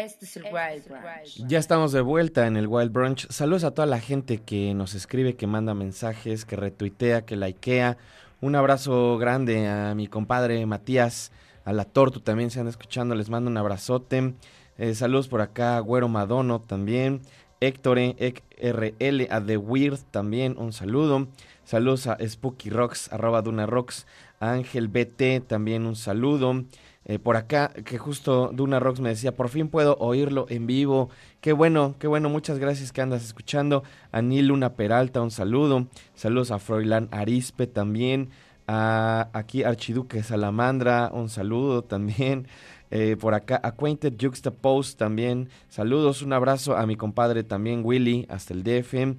[0.00, 1.46] Este es el Wild Brunch.
[1.46, 3.28] Ya estamos de vuelta en el Wild Brunch.
[3.28, 7.98] Saludos a toda la gente que nos escribe, que manda mensajes, que retuitea, que likea.
[8.40, 11.32] Un abrazo grande a mi compadre Matías,
[11.66, 14.32] a la Tortu también se han escuchando, les mando un abrazote.
[14.78, 17.20] Eh, saludos por acá, Güero Madono también.
[17.60, 21.28] Héctor RL, a The Weird también, un saludo.
[21.64, 24.06] Saludos a Spooky Rocks, arroba Duna Rocks.
[24.40, 26.64] A Ángel BT también un saludo.
[27.06, 31.08] Eh, por acá, que justo Duna Rocks me decía, por fin puedo oírlo en vivo.
[31.40, 33.82] Qué bueno, qué bueno, muchas gracias que andas escuchando.
[34.12, 35.86] A Nil Luna Peralta, un saludo.
[36.14, 38.30] Saludos a Froilán Arispe también.
[38.66, 42.46] A aquí Archiduque Salamandra, un saludo también.
[42.92, 45.48] Eh, por acá, Acquainted Juxtapost también.
[45.68, 49.14] Saludos, un abrazo a mi compadre también, Willy, hasta el DF.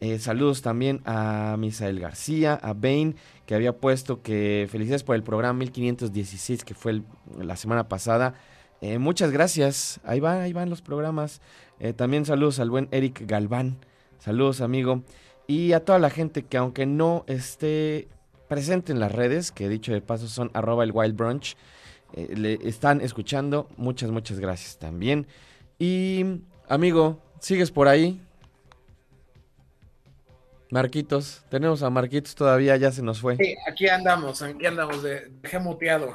[0.00, 3.14] Eh, saludos también a Misael García, a Bain,
[3.52, 7.02] que había puesto que felicidades por el programa 1516, que fue
[7.38, 8.32] la semana pasada.
[8.80, 10.00] Eh, muchas gracias.
[10.04, 11.42] Ahí va, ahí van los programas.
[11.78, 13.76] Eh, también saludos al buen Eric Galván.
[14.18, 15.02] Saludos, amigo.
[15.46, 18.08] Y a toda la gente que aunque no esté
[18.48, 21.58] presente en las redes, que dicho de paso son arroba el Wild Brunch,
[22.16, 23.68] le están escuchando.
[23.76, 25.26] Muchas, muchas gracias también.
[25.78, 26.24] Y
[26.70, 28.18] amigo, ¿sigues por ahí?
[30.72, 33.36] Marquitos, tenemos a Marquitos todavía, ya se nos fue.
[33.36, 36.14] Sí, aquí andamos, aquí andamos, de, dejé muteado.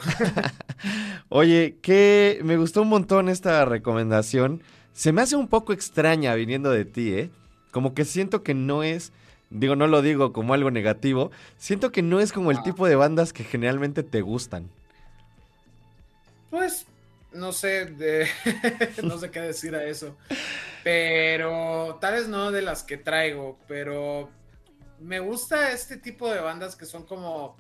[1.30, 4.64] Oye, que me gustó un montón esta recomendación.
[4.94, 7.30] Se me hace un poco extraña viniendo de ti, ¿eh?
[7.70, 9.12] Como que siento que no es,
[9.52, 11.30] digo, no lo digo como algo negativo,
[11.60, 12.64] siento que no es como el ah.
[12.64, 14.72] tipo de bandas que generalmente te gustan.
[16.50, 16.88] Pues,
[17.32, 17.94] no sé,
[19.04, 20.18] no sé qué decir a eso.
[20.84, 24.30] Pero tal vez no de las que traigo, pero
[25.00, 27.56] me gusta este tipo de bandas que son como,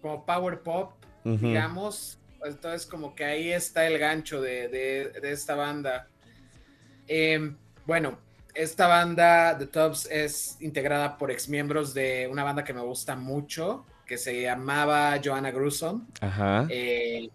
[0.00, 0.92] como power pop,
[1.24, 2.18] digamos.
[2.44, 6.08] Entonces, como que ahí está el gancho de, esta banda.
[7.06, 7.56] Em,
[7.86, 8.18] bueno,
[8.54, 13.86] esta banda, The Tops, es integrada por exmiembros de una banda que me gusta mucho,
[14.06, 16.06] que se llamaba Joanna Gruson.
[16.20, 16.66] Ajá.
[16.68, 17.30] Eh,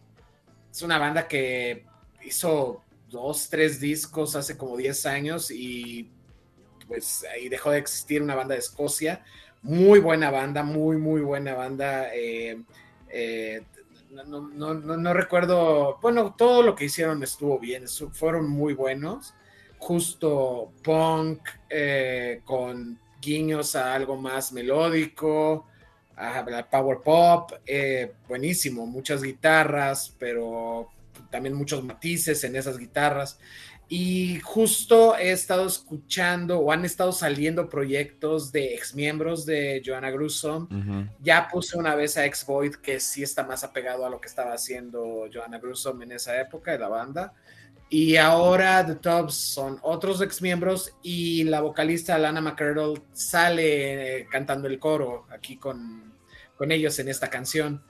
[0.71, 1.85] es una banda que
[2.23, 6.11] hizo dos, tres discos hace como 10 años y
[6.87, 9.23] pues ahí dejó de existir una banda de Escocia.
[9.61, 12.13] Muy buena banda, muy, muy buena banda.
[12.13, 12.61] Eh,
[13.09, 13.63] eh,
[14.25, 19.33] no, recuerdo, bueno, todo lo que hicieron estuvo bien, fueron muy buenos.
[19.79, 25.67] Justo punk eh, con guiños a algo más melódico,
[26.15, 27.51] a la power pop,
[28.27, 30.89] buenísimo, muchas guitarras, pero
[31.29, 33.39] también muchos matices en esas guitarras.
[33.89, 40.11] Y justo he estado escuchando o han estado saliendo proyectos de ex miembros de Joanna
[40.11, 40.67] Grusom.
[41.21, 44.27] Ya puse una vez a Ex Void, que sí está más apegado a lo que
[44.27, 47.33] estaba haciendo Joanna Grusom en esa época de la banda.
[47.89, 54.67] Y ahora The Tops son otros ex miembros y la vocalista Lana McCardle sale cantando
[54.67, 56.13] el coro aquí con,
[56.57, 57.81] con ellos en esta canción.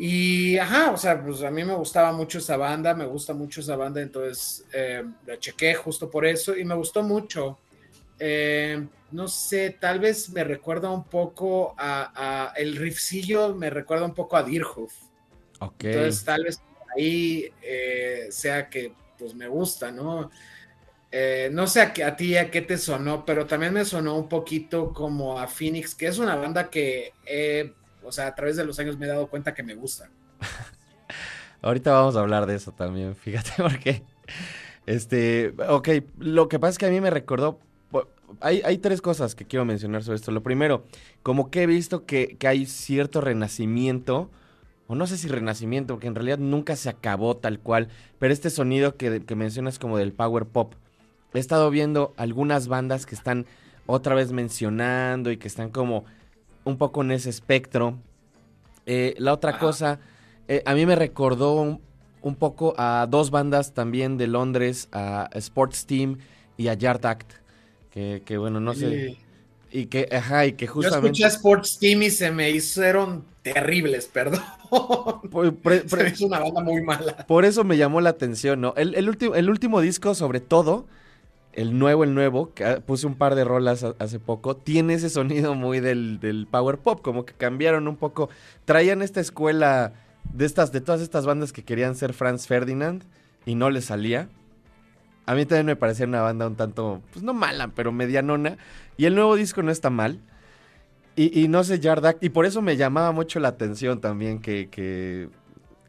[0.00, 3.60] Y ajá, o sea, pues a mí me gustaba mucho esa banda, me gusta mucho
[3.60, 7.58] esa banda, entonces eh, la chequé justo por eso y me gustó mucho.
[8.16, 14.14] Eh, no sé, tal vez me recuerda un poco a, el riffcillo, me recuerda un
[14.14, 14.94] poco a Deerhoof.
[15.58, 15.82] Ok.
[15.82, 16.62] Entonces tal vez
[16.96, 20.30] ahí eh, sea que pues me gusta, ¿no?
[21.50, 24.92] no sé a, a, ti a qué te sonó, pero también me sonó un poquito
[24.92, 27.14] como a Phoenix, que es una banda que
[28.02, 30.10] o sea, a través de los años me he dado cuenta que me gusta.
[31.62, 34.02] Ahorita vamos a hablar de eso también, fíjate, porque,
[34.86, 35.88] este, ok,
[36.18, 37.58] lo que pasa es que a mí me recordó,
[38.40, 40.30] hay, hay tres cosas que quiero mencionar sobre esto.
[40.30, 40.84] Lo primero,
[41.22, 44.30] como que he visto que, hay cierto renacimiento,
[44.86, 47.88] o no sé si renacimiento, porque en realidad nunca se acabó tal cual,
[48.18, 50.74] pero este sonido que, que mencionas como del power pop,
[51.34, 53.46] he estado viendo algunas bandas que están
[53.86, 56.04] otra vez mencionando y que están como
[56.64, 57.98] un poco en ese espectro.
[58.86, 60.00] Eh, la otra cosa,
[60.48, 61.80] eh, a mí me recordó
[62.22, 66.18] un, poco a dos bandas también de Londres, a Sports Team
[66.56, 67.32] y a Yard Act,
[67.90, 69.16] que, bueno, no sé.
[69.70, 71.18] Y que, ajá, y que justamente...
[71.18, 74.40] Yo escuché a Sports Team y se me hicieron terribles, perdón.
[76.04, 77.26] es una banda muy mala.
[77.26, 78.74] Por eso me llamó la atención, ¿no?
[78.76, 80.86] El, el, el último disco, sobre todo,
[81.52, 85.54] el nuevo, el nuevo, que puse un par de rolas hace poco, tiene ese sonido
[85.54, 88.28] muy del, power pop, como que cambiaron un poco.
[88.64, 89.92] Traían esta escuela
[90.32, 93.04] de estas, de todas estas bandas que querían ser Franz Ferdinand
[93.44, 94.28] y no les salía.
[95.26, 98.56] A mí también me parecía una banda un tanto, pues no mala, pero medianona.
[98.96, 100.20] Y el nuevo disco no está mal.
[101.16, 105.28] Y, no sé, Yardak, y por eso me llamaba mucho la atención también que, que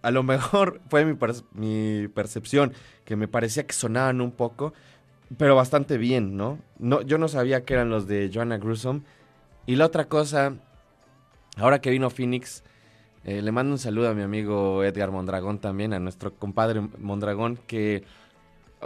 [0.01, 1.15] a lo mejor fue mi,
[1.53, 2.73] mi percepción,
[3.05, 4.73] que me parecía que sonaban un poco,
[5.37, 6.59] pero bastante bien, ¿no?
[6.79, 9.03] no yo no sabía que eran los de Joanna Grusom.
[9.65, 10.55] Y la otra cosa,
[11.57, 12.63] ahora que vino Phoenix,
[13.25, 17.59] eh, le mando un saludo a mi amigo Edgar Mondragón también, a nuestro compadre Mondragón,
[17.67, 18.03] que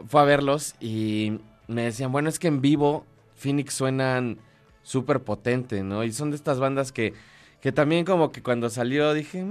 [0.08, 4.39] fue a verlos y me decían, bueno, es que en vivo Phoenix suenan
[4.82, 6.04] súper potente, ¿no?
[6.04, 7.14] Y son de estas bandas que,
[7.62, 9.46] que también como que cuando salió dije,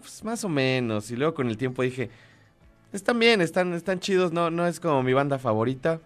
[0.00, 1.10] pues más o menos.
[1.10, 2.10] Y luego con el tiempo dije,
[2.92, 6.00] están bien, están, están chidos, no, no es como mi banda favorita,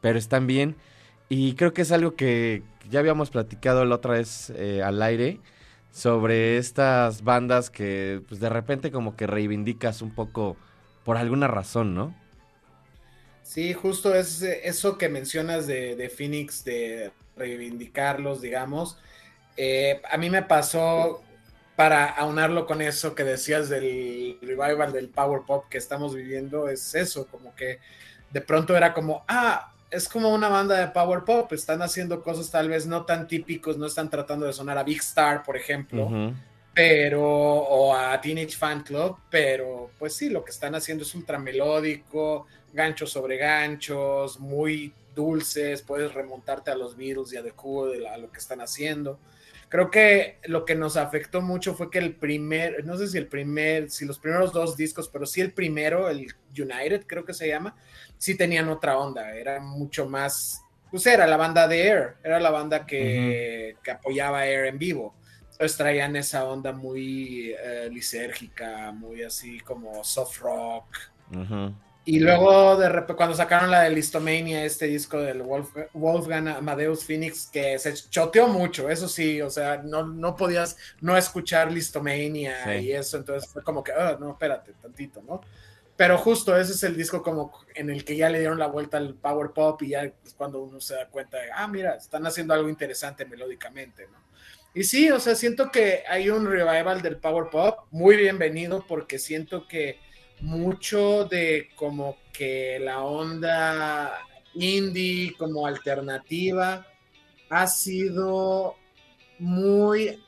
[0.00, 0.76] pero están bien.
[1.28, 5.40] Y creo que es algo que ya habíamos platicado la otra vez eh, al aire
[5.90, 10.56] sobre estas bandas que pues de repente como que reivindicas un poco
[11.04, 12.14] por alguna razón, ¿no?
[13.42, 18.98] Sí, justo es eso que mencionas de, Phoenix, de reivindicarlos, digamos.
[19.56, 21.22] Eh, a mí me pasó
[21.76, 26.94] para aunarlo con eso que decías del revival del power pop que estamos viviendo, es
[26.94, 27.78] eso, como que
[28.32, 32.50] de pronto era como, ah, es como una banda de power pop, están haciendo cosas
[32.50, 36.34] tal vez no tan típicos, no están tratando de sonar a Big Star, por ejemplo,
[36.74, 41.38] pero, o a Teenage Fan Club, pero pues sí, lo que están haciendo es ultra
[41.38, 48.06] melódico, ganchos sobre ganchos, muy dulces, puedes remontarte a los Beatles y a The Cool,
[48.06, 49.18] a lo que están haciendo.
[49.68, 53.26] Creo que lo que nos afectó mucho fue que el primer, no sé si el
[53.26, 57.48] primer, si los primeros dos discos, pero sí el primero, el United creo que se
[57.48, 57.74] llama,
[58.16, 62.50] sí tenían otra onda, era mucho más, pues era la banda de Air, era la
[62.50, 65.14] banda que, apoyaba a Air en vivo.
[65.50, 70.84] Entonces traían esa onda muy eh, lisérgica, muy así como soft rock.
[72.08, 77.80] Y luego, de cuando sacaron la de Listomania, este disco del Wolfgang Amadeus Phoenix, que
[77.80, 83.16] se choteó mucho, eso sí, o sea, no, no podías no escuchar Listomania y eso,
[83.16, 85.40] entonces fue como que, oh, no, espérate, tantito, ¿no?
[85.96, 88.98] Pero justo ese es el disco como en el que ya le dieron la vuelta
[88.98, 92.24] al power pop y ya es cuando uno se da cuenta de, ah, mira, están
[92.24, 94.24] haciendo algo interesante melódicamente, ¿no?
[94.74, 99.18] Y sí, o sea, siento que hay un revival del power pop, muy bienvenido porque
[99.18, 100.05] siento que
[100.40, 104.12] mucho de como que la onda
[104.54, 106.86] indie como alternativa
[107.48, 108.76] ha sido
[109.38, 110.22] muy,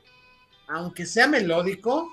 [0.67, 2.09] aunque sea melódico,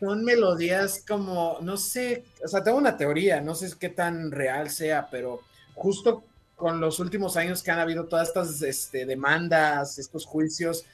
[0.00, 4.70] son melodías como, no sé, o sea, tengo una teoría, no sé qué tan real
[4.70, 5.40] sea, pero
[5.74, 6.24] justo
[6.56, 10.84] con los últimos años que han habido todas estas este, demandas, estos juicios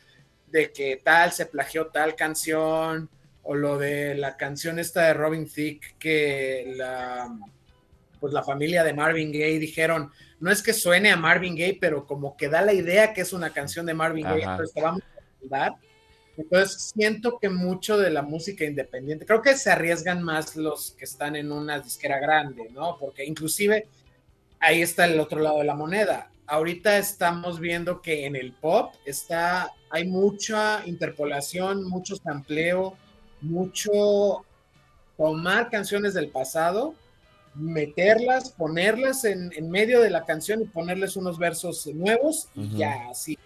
[0.47, 3.09] de que tal se plagió tal canción,
[3.51, 7.35] o lo de la canción esta de Robin Thicke que la
[8.21, 12.05] pues la familia de Marvin Gaye dijeron, no es que suene a Marvin Gaye, pero
[12.05, 15.49] como que da la idea que es una canción de Marvin Gaye, entonces vamos a
[15.49, 15.73] dar.
[16.37, 21.07] Entonces siento que mucho de la música independiente, creo que se arriesgan más los que
[21.07, 22.99] están en una disquera grande, ¿no?
[22.99, 23.87] Porque inclusive
[24.61, 26.31] ahí está el otro lado de la moneda.
[26.47, 32.99] Ahorita estamos viendo que en el pop está, hay mucha interpolación, mucho sampleo,
[33.41, 34.45] mucho
[35.17, 36.95] tomar canciones del pasado,
[37.55, 43.39] meterlas, ponerlas en, medio de la canción y ponerles unos versos nuevos y ya así.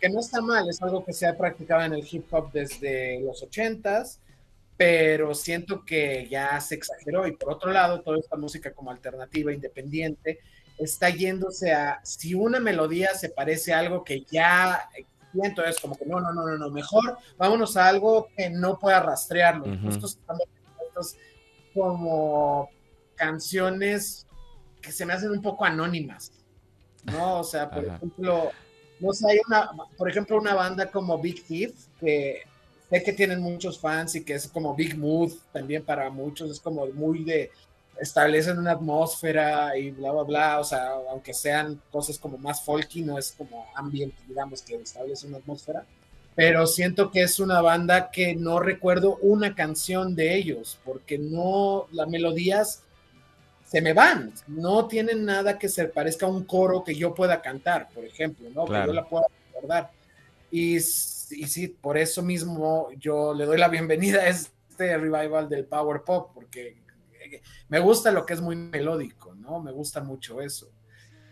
[0.00, 3.20] Que no está mal, es algo que se ha practicado en el hip hop desde
[3.20, 4.18] los ochentas,
[4.76, 9.52] pero siento que ya se exageró y por otro lado, toda esta música como alternativa,
[9.52, 10.38] independiente,
[10.78, 14.88] está yéndose a, si una melodía se parece a algo que ya
[15.34, 19.00] entonces como que no, no, no, no, no, mejor vámonos a algo que no pueda
[19.00, 19.66] rastrearlo.
[19.88, 20.18] Estos
[21.74, 22.68] como
[23.14, 24.26] canciones
[24.80, 26.32] que se me hacen un poco anónimas,
[27.04, 27.40] ¿no?
[27.40, 28.50] O sea, por ejemplo,
[28.98, 32.42] no sé, hay una, por ejemplo, una banda como Big Thief, que
[32.88, 36.60] sé que tienen muchos fans y que es como Big Mood también para muchos, es
[36.60, 37.50] como muy de
[38.00, 43.02] establecen una atmósfera y bla, bla, bla, o sea, aunque sean cosas como más folky,
[43.02, 45.84] no es como ambiente, digamos, que establece una atmósfera,
[46.34, 51.86] pero siento que es una banda que no recuerdo una canción de ellos, porque no,
[51.92, 52.82] las melodías
[53.66, 57.42] se me van, no tienen nada que se parezca a un coro que yo pueda
[57.42, 58.64] cantar, por ejemplo, ¿no?
[58.64, 59.90] Que yo la pueda recordar.
[60.50, 65.66] Y, y sí, por eso mismo yo le doy la bienvenida a este revival del
[65.66, 66.76] Power Pop, porque
[67.68, 69.60] me gusta lo que es muy melódico, ¿no?
[69.60, 70.70] Me gusta mucho eso.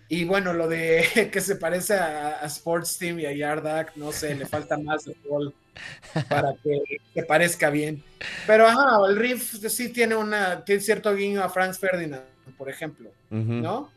[0.09, 4.11] Y bueno, lo de que se parece a, Sports Team y a Yard Act, no
[4.11, 5.55] sé, le falta más de gol
[6.29, 6.81] para que,
[7.13, 8.03] que, parezca bien.
[8.47, 12.25] Pero ajá, el riff sí tiene una, tiene cierto guiño a Franz Ferdinand,
[12.57, 13.91] por ejemplo, ¿no?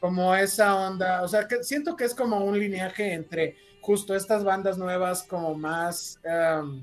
[0.00, 4.44] Como esa onda, o sea, que siento que es como un lineaje entre justo estas
[4.44, 6.82] bandas nuevas como más um,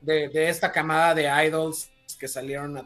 [0.00, 2.76] de, de, esta camada de idols que salieron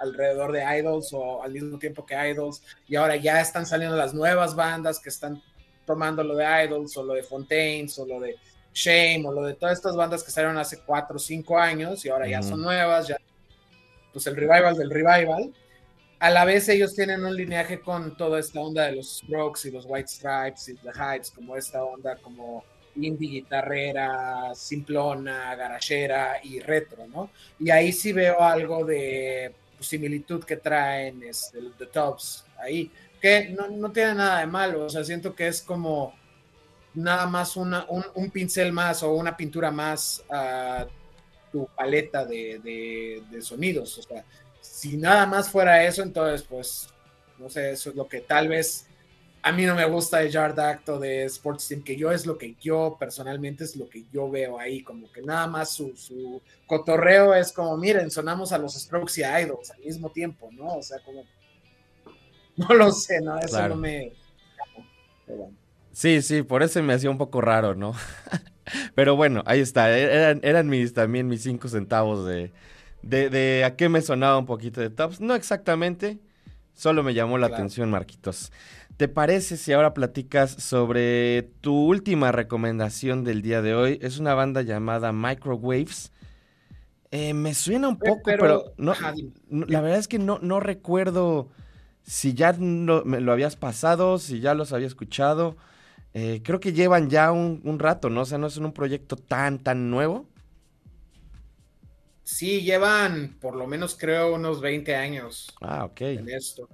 [0.00, 4.12] alrededor de Idols o al mismo tiempo que Idols, y ahora ya están saliendo las
[4.12, 5.42] nuevas bandas que están
[5.86, 8.36] tomando lo de Idols o lo de Fontaines o lo de
[8.74, 12.08] Shame o lo de todas estas bandas que salieron hace cuatro o cinco años y
[12.08, 13.16] ahora ya son nuevas, ya
[14.12, 15.52] pues el revival del revival.
[16.18, 19.72] A la vez ellos tienen un lineaje con toda esta onda de los Strokes y
[19.72, 22.64] los White Stripes y The Hypes, como esta onda como
[22.96, 27.30] indie guitarrera, simplona, garachera y retro, ¿no?
[27.58, 32.90] Y ahí sí veo algo de similitud que traen este, The Tops ahí,
[33.20, 36.14] que no, no, tiene nada de malo, o sea, siento que es como
[36.94, 40.86] nada más una, un, pincel más o una pintura más a
[41.50, 44.24] tu paleta de, de sonidos, o sea,
[44.60, 46.88] si nada más fuera eso, entonces pues,
[47.38, 48.86] no sé, eso es lo que tal vez
[49.44, 52.26] a mí no me gusta el Yard Act o de Sports Team, que yo es
[52.26, 56.40] lo que yo personalmente es lo que yo veo ahí, como que nada más su,
[56.66, 60.76] cotorreo es como, miren, sonamos a los Strokes y a Idols al mismo tiempo, ¿no?
[60.76, 61.24] O sea, como,
[62.56, 63.38] no lo sé, ¿no?
[63.38, 64.12] Eso no me...
[65.92, 67.94] Sí, sí, por eso me hacía un poco raro, ¿no?
[68.94, 72.52] Pero bueno, ahí está, eran, eran mis, también mis cinco centavos de,
[73.02, 75.20] de, a qué me sonaba un poquito de Tops.
[75.20, 76.18] No exactamente,
[76.74, 78.52] solo me llamó la atención, Marquitos.
[79.02, 83.98] ¿Te parece si ahora platicas sobre tu última recomendación del día de hoy?
[84.00, 86.12] Es una banda llamada Microwaves.
[87.10, 88.94] Eh, me suena un poco, pero, no,
[89.50, 91.48] la verdad es que no, no recuerdo
[92.04, 95.56] si ya me lo habías pasado, si ya los había escuchado.
[96.14, 98.20] Eh, creo que llevan ya un, un, rato, ¿no?
[98.20, 100.28] O sea, no es un proyecto tan, tan nuevo.
[102.22, 105.52] Sí, llevan por lo menos creo unos 20 años.
[105.60, 106.02] Ah, ok.
[106.02, 106.68] En esto.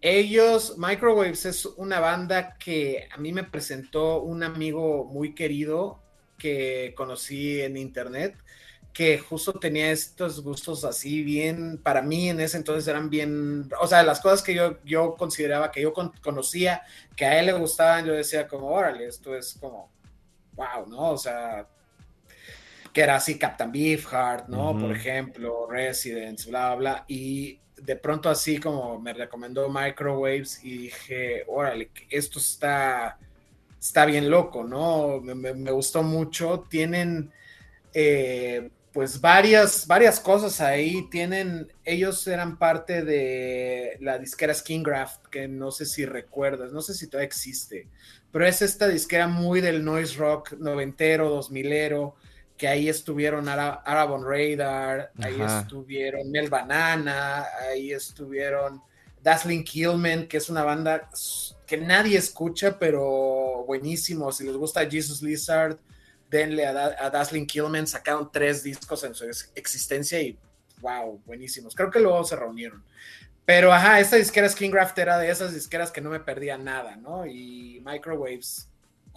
[0.00, 6.00] Ellos, Microwaves es una banda que a mí me presentó un amigo muy querido
[6.38, 8.36] que conocí en internet,
[8.92, 13.86] que justo tenía estos gustos así bien, para mí en ese entonces eran bien, o
[13.86, 16.82] sea, las cosas que yo, yo consideraba que yo conocía,
[17.16, 19.90] que a él le gustaban, yo decía como, órale, esto es como,
[20.54, 21.10] wow, ¿no?
[21.10, 21.68] O sea,
[22.92, 24.78] que era así Captain Beefheart, ¿no?
[24.78, 31.44] Por ejemplo, Residents, bla, bla, y de pronto así como me recomendó Microwaves y dije,
[31.46, 33.18] órale, esto está,
[33.80, 35.20] está bien loco, ¿no?
[35.20, 36.66] Me, gustó mucho.
[36.68, 37.30] Tienen
[37.94, 41.08] eh, pues varias, varias cosas ahí.
[41.10, 46.94] Tienen, ellos eran parte de la disquera Skingraft, que no sé si recuerdas, no sé
[46.94, 47.88] si todavía existe,
[48.32, 52.16] pero es esta disquera muy del noise rock noventero, dos milero
[52.58, 58.82] que ahí estuvieron Arabon Radar, ahí estuvieron Mel Banana, ahí estuvieron
[59.22, 61.08] Dazzling Killman, que es una banda
[61.66, 64.32] que nadie escucha, pero buenísimo.
[64.32, 65.78] Si les gusta Jesus Lizard,
[66.28, 67.86] denle a, a Dazzling Killman.
[67.86, 69.24] Sacaron tres discos en su
[69.54, 70.36] existencia y
[70.80, 71.74] wow, buenísimos.
[71.74, 72.82] Creo que luego se reunieron.
[73.44, 77.24] Pero ajá, esta disquera Skingraft era de esas disqueras que no me perdía nada, ¿no?
[77.24, 78.68] Y Microwaves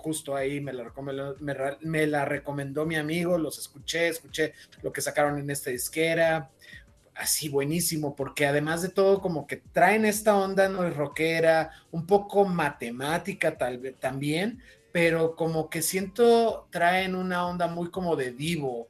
[0.01, 5.01] justo ahí me la, recomendó, me, la recomendó mi amigo, los escuché, escuché lo que
[5.01, 6.49] sacaron en esta disquera,
[7.15, 12.45] así buenísimo, porque además de todo como que traen esta onda no rockera, un poco
[12.45, 14.61] matemática tal vez también,
[14.91, 18.87] pero como que siento traen una onda muy como de Divo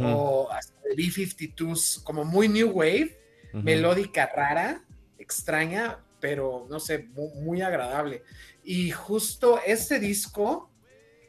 [0.00, 3.18] o hasta de B52, como muy new wave,
[3.52, 4.84] melódica rara,
[5.18, 7.08] extraña, pero no sé,
[7.42, 8.22] muy agradable.
[8.62, 10.70] Y justo este disco,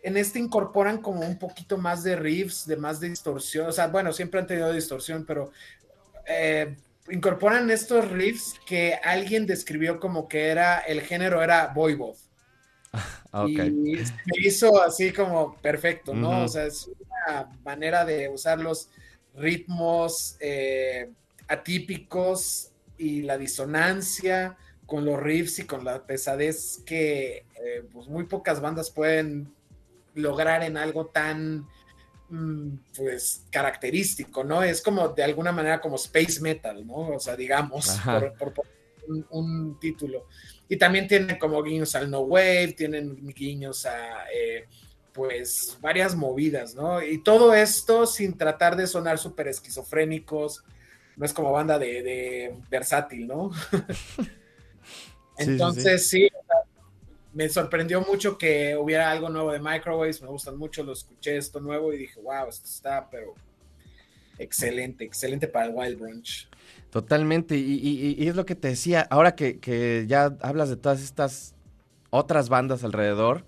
[0.04, 3.68] en este incorporan como un poquito más de riffs, de más de distorsión.
[3.68, 5.52] O sea, bueno, siempre han tenido distorsión, pero
[6.28, 6.76] eh,
[7.10, 12.16] incorporan estos riffs que alguien describió como que era, el género era voivod.
[13.48, 14.06] Y me
[14.44, 16.44] hizo así como perfecto, ¿no?
[16.44, 16.88] O sea, es
[17.26, 18.92] una manera de usar los
[19.34, 21.10] ritmos eh,
[21.48, 24.56] atípicos y la disonancia
[24.86, 29.54] con los riffs y con la pesadez que eh, pues muy pocas bandas pueden
[30.16, 31.68] lograr en algo tan
[32.30, 34.64] mm, pues característico, ¿no?
[34.64, 37.16] Es como de alguna manera como space metal, ¿no?
[37.16, 37.98] O sea, digamos,
[38.38, 38.54] por,
[39.30, 40.28] un, título.
[40.70, 44.66] Y también tienen como guiños al No Wave, tienen guiños a eh,
[45.12, 47.02] pues varias movidas, ¿no?
[47.02, 50.64] Y todo esto sin tratar de sonar súper esquizofrénicos,
[51.16, 53.52] no es como banda de, de versátil, ¿no?
[55.38, 56.30] Entonces, sí,
[57.34, 61.60] me sorprendió mucho que hubiera algo nuevo de Microwaves, me gustan mucho, lo escuché esto
[61.60, 63.34] nuevo y dije, wow, esto está, pero
[64.38, 66.48] excelente, excelente para el Wild Brunch.
[66.92, 71.56] Totalmente, y, es lo que te decía, ahora que, ya hablas de todas estas
[72.12, 73.46] otras bandas alrededor,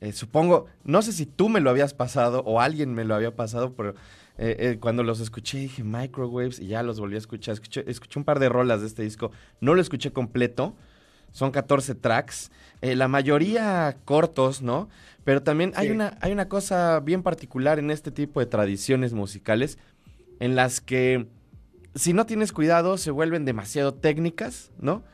[0.00, 3.36] eh, supongo, no sé si tú me lo habías pasado o alguien me lo había
[3.36, 3.94] pasado, pero
[4.42, 7.52] Eh, eh, cuando los escuché dije Microwaves y ya los volví a escuchar.
[7.52, 9.32] Escuché, escuché, un par de rolas de este disco.
[9.60, 10.74] No lo escuché completo.
[11.32, 12.50] Son 14 tracks.
[12.80, 14.88] Eh, la mayoría cortos, ¿no?
[15.24, 19.78] Pero también hay, una, hay una cosa bien particular en este tipo de tradiciones musicales
[20.38, 21.26] en las que
[21.94, 25.04] si no tienes cuidado se vuelven demasiado técnicas, ¿no?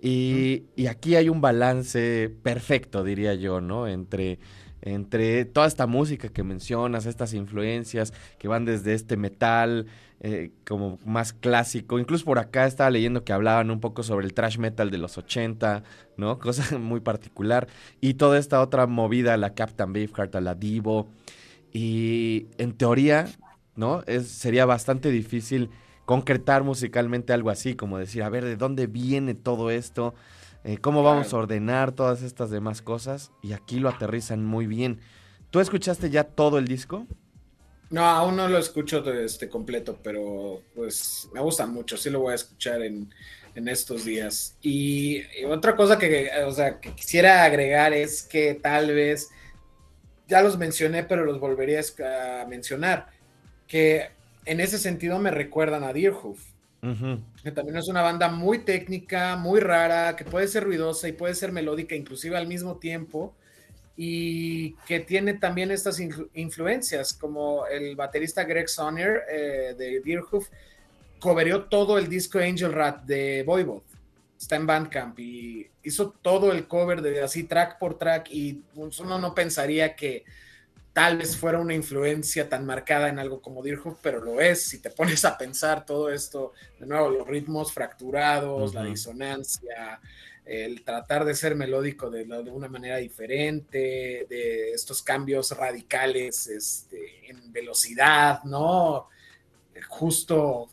[0.00, 3.88] Y, y aquí hay un balance perfecto, diría yo, ¿no?
[3.88, 4.38] Entre
[4.86, 9.86] entre toda esta música que mencionas, estas influencias que van desde este metal
[10.20, 14.32] eh, como más clásico, incluso por acá estaba leyendo que hablaban un poco sobre el
[14.32, 15.82] thrash metal de los 80,
[16.16, 16.38] ¿no?
[16.40, 17.68] Cosa muy particular.
[18.00, 21.08] Y toda esta otra movida, la Captain Beefheart, a la Divo.
[21.72, 23.26] Y en teoría,
[23.74, 24.02] ¿no?
[24.06, 25.70] Es, sería bastante difícil
[26.06, 30.14] concretar musicalmente algo así, como decir, a ver, ¿de dónde viene todo esto?
[30.64, 35.00] Eh, cómo vamos a ordenar todas estas demás cosas y aquí lo aterrizan muy bien.
[35.50, 37.06] ¿Tú escuchaste ya todo el disco?
[37.90, 42.32] No, aún no lo escucho este completo, pero pues me gusta mucho, sí lo voy
[42.32, 43.12] a escuchar en,
[43.54, 44.56] estos días.
[44.60, 49.30] Y, otra cosa que, o sea, que quisiera agregar es que tal vez,
[50.28, 53.06] ya los mencioné, pero los volvería a mencionar,
[53.66, 54.10] que
[54.44, 56.38] en ese sentido me recuerdan a Deerhoof
[57.42, 61.34] que también es una banda muy técnica, muy rara, que puede ser ruidosa y puede
[61.34, 63.34] ser melódica inclusive al mismo tiempo
[63.96, 65.98] y que tiene también estas
[66.34, 70.48] influencias, como el baterista Greg Sonner eh, de Deerhoof
[71.18, 73.82] coverió todo el disco Angel Rat de Voivod.
[74.38, 79.18] Está en Bandcamp y hizo todo el cover de así track por track y uno
[79.18, 80.24] no pensaría que
[80.92, 84.62] tal vez fuera una influencia tan marcada en algo como Deerhoof, pero lo es.
[84.62, 90.00] Si te pones a pensar todo esto, de nuevo, los ritmos fracturados, la disonancia,
[90.46, 97.28] el tratar de ser melódico de, de, una manera diferente, de estos cambios radicales este,
[97.28, 99.08] en velocidad, ¿no?
[99.88, 100.68] Justo,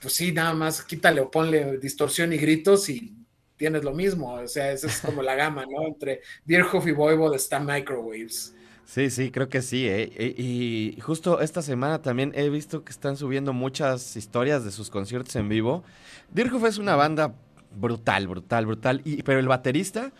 [0.00, 3.14] pues sí, nada más quítale o ponle distorsión y gritos y
[3.56, 4.32] tienes lo mismo.
[4.32, 5.86] O sea, esa es como la gama, ¿no?
[5.86, 8.54] Entre Deerhoof y Voivod está Microwaves.
[8.86, 9.86] Sí, sí, creo que sí.
[9.86, 10.34] ¿eh?
[10.36, 15.36] Y, justo esta semana también he visto que están subiendo muchas historias de sus conciertos
[15.36, 15.84] en vivo.
[16.32, 17.34] Dirkhoff es una banda
[17.70, 19.02] brutal, brutal, brutal.
[19.04, 20.12] Y, pero el baterista,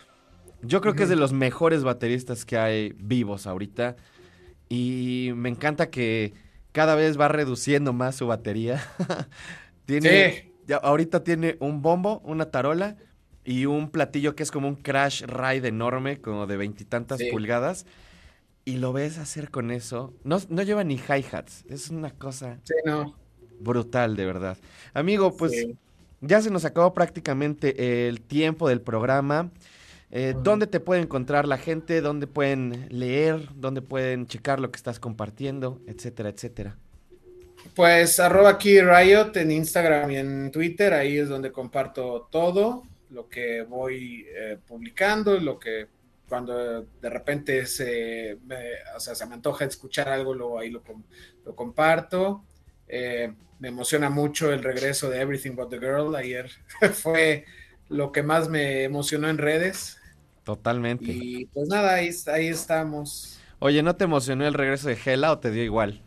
[0.63, 3.97] yo creo que es de los mejores bateristas que hay vivos ahorita.
[4.69, 6.33] Y me encanta que
[6.73, 8.83] cada vez va reduciendo más su batería.
[9.87, 12.97] tiene, ya, ahorita tiene un bombo, una tarola
[13.45, 17.87] y un platillo que es como un crash ride enorme, como de veintitantas pulgadas
[18.65, 20.15] y lo ves hacer con eso.
[20.25, 21.65] No, no lleva ni hi-hats.
[21.69, 22.61] Es una cosa
[23.59, 24.59] brutal, de verdad.
[24.95, 25.67] Amigo, pues
[26.21, 29.51] ya se nos acabó prácticamente el tiempo del programa.
[30.11, 32.01] Eh, ¿Dónde te puede encontrar la gente?
[32.01, 33.49] ¿Dónde pueden leer?
[33.55, 35.81] ¿Dónde pueden checar lo que estás compartiendo?
[35.87, 36.77] Etcétera, etcétera.
[37.75, 40.93] Pues arroba aquí Riot en Instagram y en Twitter.
[40.95, 45.87] Ahí es donde comparto todo lo que voy eh, publicando, lo que
[46.29, 48.57] cuando de repente se me,
[48.97, 50.83] o sea, se me antoja escuchar algo, lo, ahí lo,
[51.45, 52.45] lo comparto.
[52.91, 56.15] Eh, me emociona mucho el regreso de Everything But the Girl.
[56.17, 56.51] Ayer
[56.95, 57.45] fue
[57.89, 59.99] lo que más me emocionó en redes.
[60.45, 61.05] Totalmente.
[61.07, 63.39] Y pues nada, ahí, ahí estamos.
[63.59, 66.03] Oye, ¿no te emocionó el regreso de Hela o te dio igual?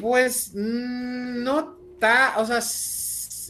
[0.00, 2.60] Pues mm, no está, o sea,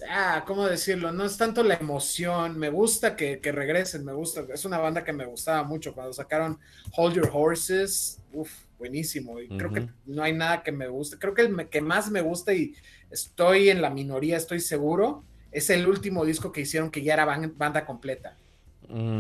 [0.09, 1.12] ah, ¿cómo decirlo?
[1.12, 5.12] No es tanto la emoción, me gusta que, regresen, me gusta, es una banda que
[5.12, 6.59] me gustaba mucho cuando sacaron
[6.97, 8.51] Hold Your Horses, uff,
[8.83, 12.11] buenísimo, y creo que no hay nada que me guste, creo que el que más
[12.11, 12.75] me gusta y
[13.11, 17.25] estoy en la minoría, estoy seguro, es el último disco que hicieron que ya era
[17.25, 18.37] banda completa,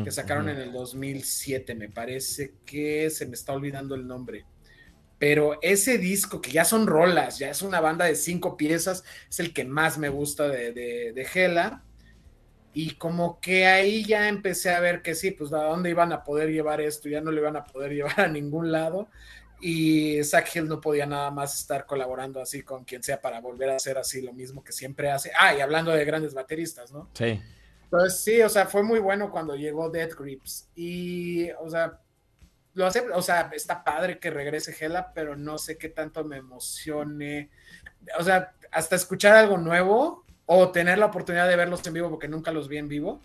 [0.04, 4.44] que sacaron en el 2007, me parece que se me está olvidando el nombre
[5.22, 9.38] pero ese disco que ya son rolas, ya es una banda de cinco piezas, es
[9.38, 11.84] el que más me gusta de, de, Gela.
[12.74, 16.24] Y como que ahí ya empecé a ver que sí, pues a dónde iban a
[16.24, 19.06] poder llevar esto, ya no le iban a poder llevar a ningún lado.
[19.64, 23.70] Y Zach Hill no podía nada más estar colaborando así con quien sea para volver
[23.70, 25.30] a hacer así lo mismo que siempre hace.
[25.38, 27.08] Ah, y hablando de grandes bateristas, ¿no?
[27.14, 27.40] Sí.
[27.88, 30.68] Pues sí, o sea, fue muy bueno cuando llegó Dead Grips.
[30.74, 32.00] Y, o sea,
[32.74, 36.38] lo hace, o sea, está padre que regrese Gela, pero no sé qué tanto me
[36.38, 37.50] emocione.
[38.18, 42.26] O sea, hasta escuchar algo nuevo o tener la oportunidad de verlos en vivo, porque
[42.26, 43.20] nunca los vi en vivo,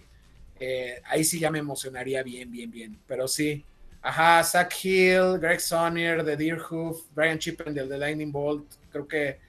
[0.60, 3.00] eh, ahí sí ya me emocionaría bien, bien, bien.
[3.08, 3.66] Pero sí,
[4.08, 9.40] ajá, Zach Hill, Greg Sonnier de Deerhoof, Brian Chippen del The Lightning Bolt, creo que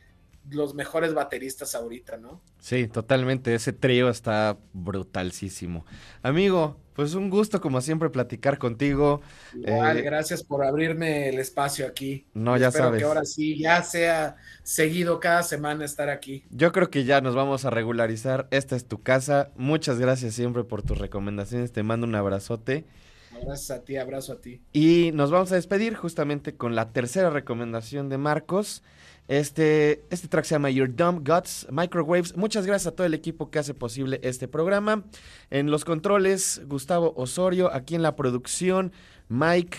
[0.50, 2.40] los mejores bateristas ahorita, ¿no?
[2.58, 3.54] Sí, totalmente.
[3.54, 5.84] Ese trío está brutalísimo.
[6.22, 9.20] Amigo, pues un gusto como siempre platicar contigo.
[9.54, 12.26] Igual, eh, gracias por abrirme el espacio aquí.
[12.34, 12.98] No, ya Espero sabes.
[12.98, 16.44] que ahora sí ya sea seguido cada semana estar aquí.
[16.50, 18.48] Yo creo que ya nos vamos a regularizar.
[18.50, 19.52] Esta es tu casa.
[19.56, 21.72] Muchas gracias siempre por tus recomendaciones.
[21.72, 22.86] Te mando un abrazote.
[23.32, 24.60] Gracias a ti, abrazo a ti.
[24.72, 28.82] Y nos vamos a despedir justamente con la tercera recomendación de Marcos.
[29.28, 32.34] Este, este track se llama Your Dumb Guts Microwaves.
[32.36, 35.04] Muchas gracias a todo el equipo que hace posible este programa.
[35.50, 37.72] En los controles, Gustavo Osorio.
[37.72, 38.92] Aquí en la producción,
[39.28, 39.76] Mike,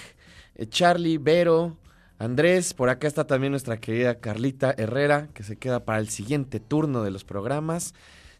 [0.55, 1.77] eh, Charlie, Vero,
[2.19, 2.75] Andrés.
[2.75, 7.01] Por acá está también nuestra querida Carlita Herrera, que se queda para el siguiente turno
[7.03, 7.95] de los programas.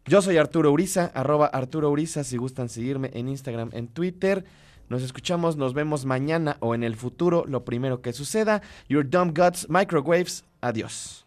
[0.05, 4.45] Yo soy Arturo Uriza, arroba Arturo Uriza, si gustan seguirme en Instagram, en Twitter.
[4.89, 8.61] Nos escuchamos, nos vemos mañana o en el futuro, lo primero que suceda.
[8.87, 10.43] Your Dumb Guts Microwaves.
[10.61, 11.25] Adiós.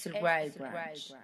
[0.00, 1.14] Este es el Wild Branch.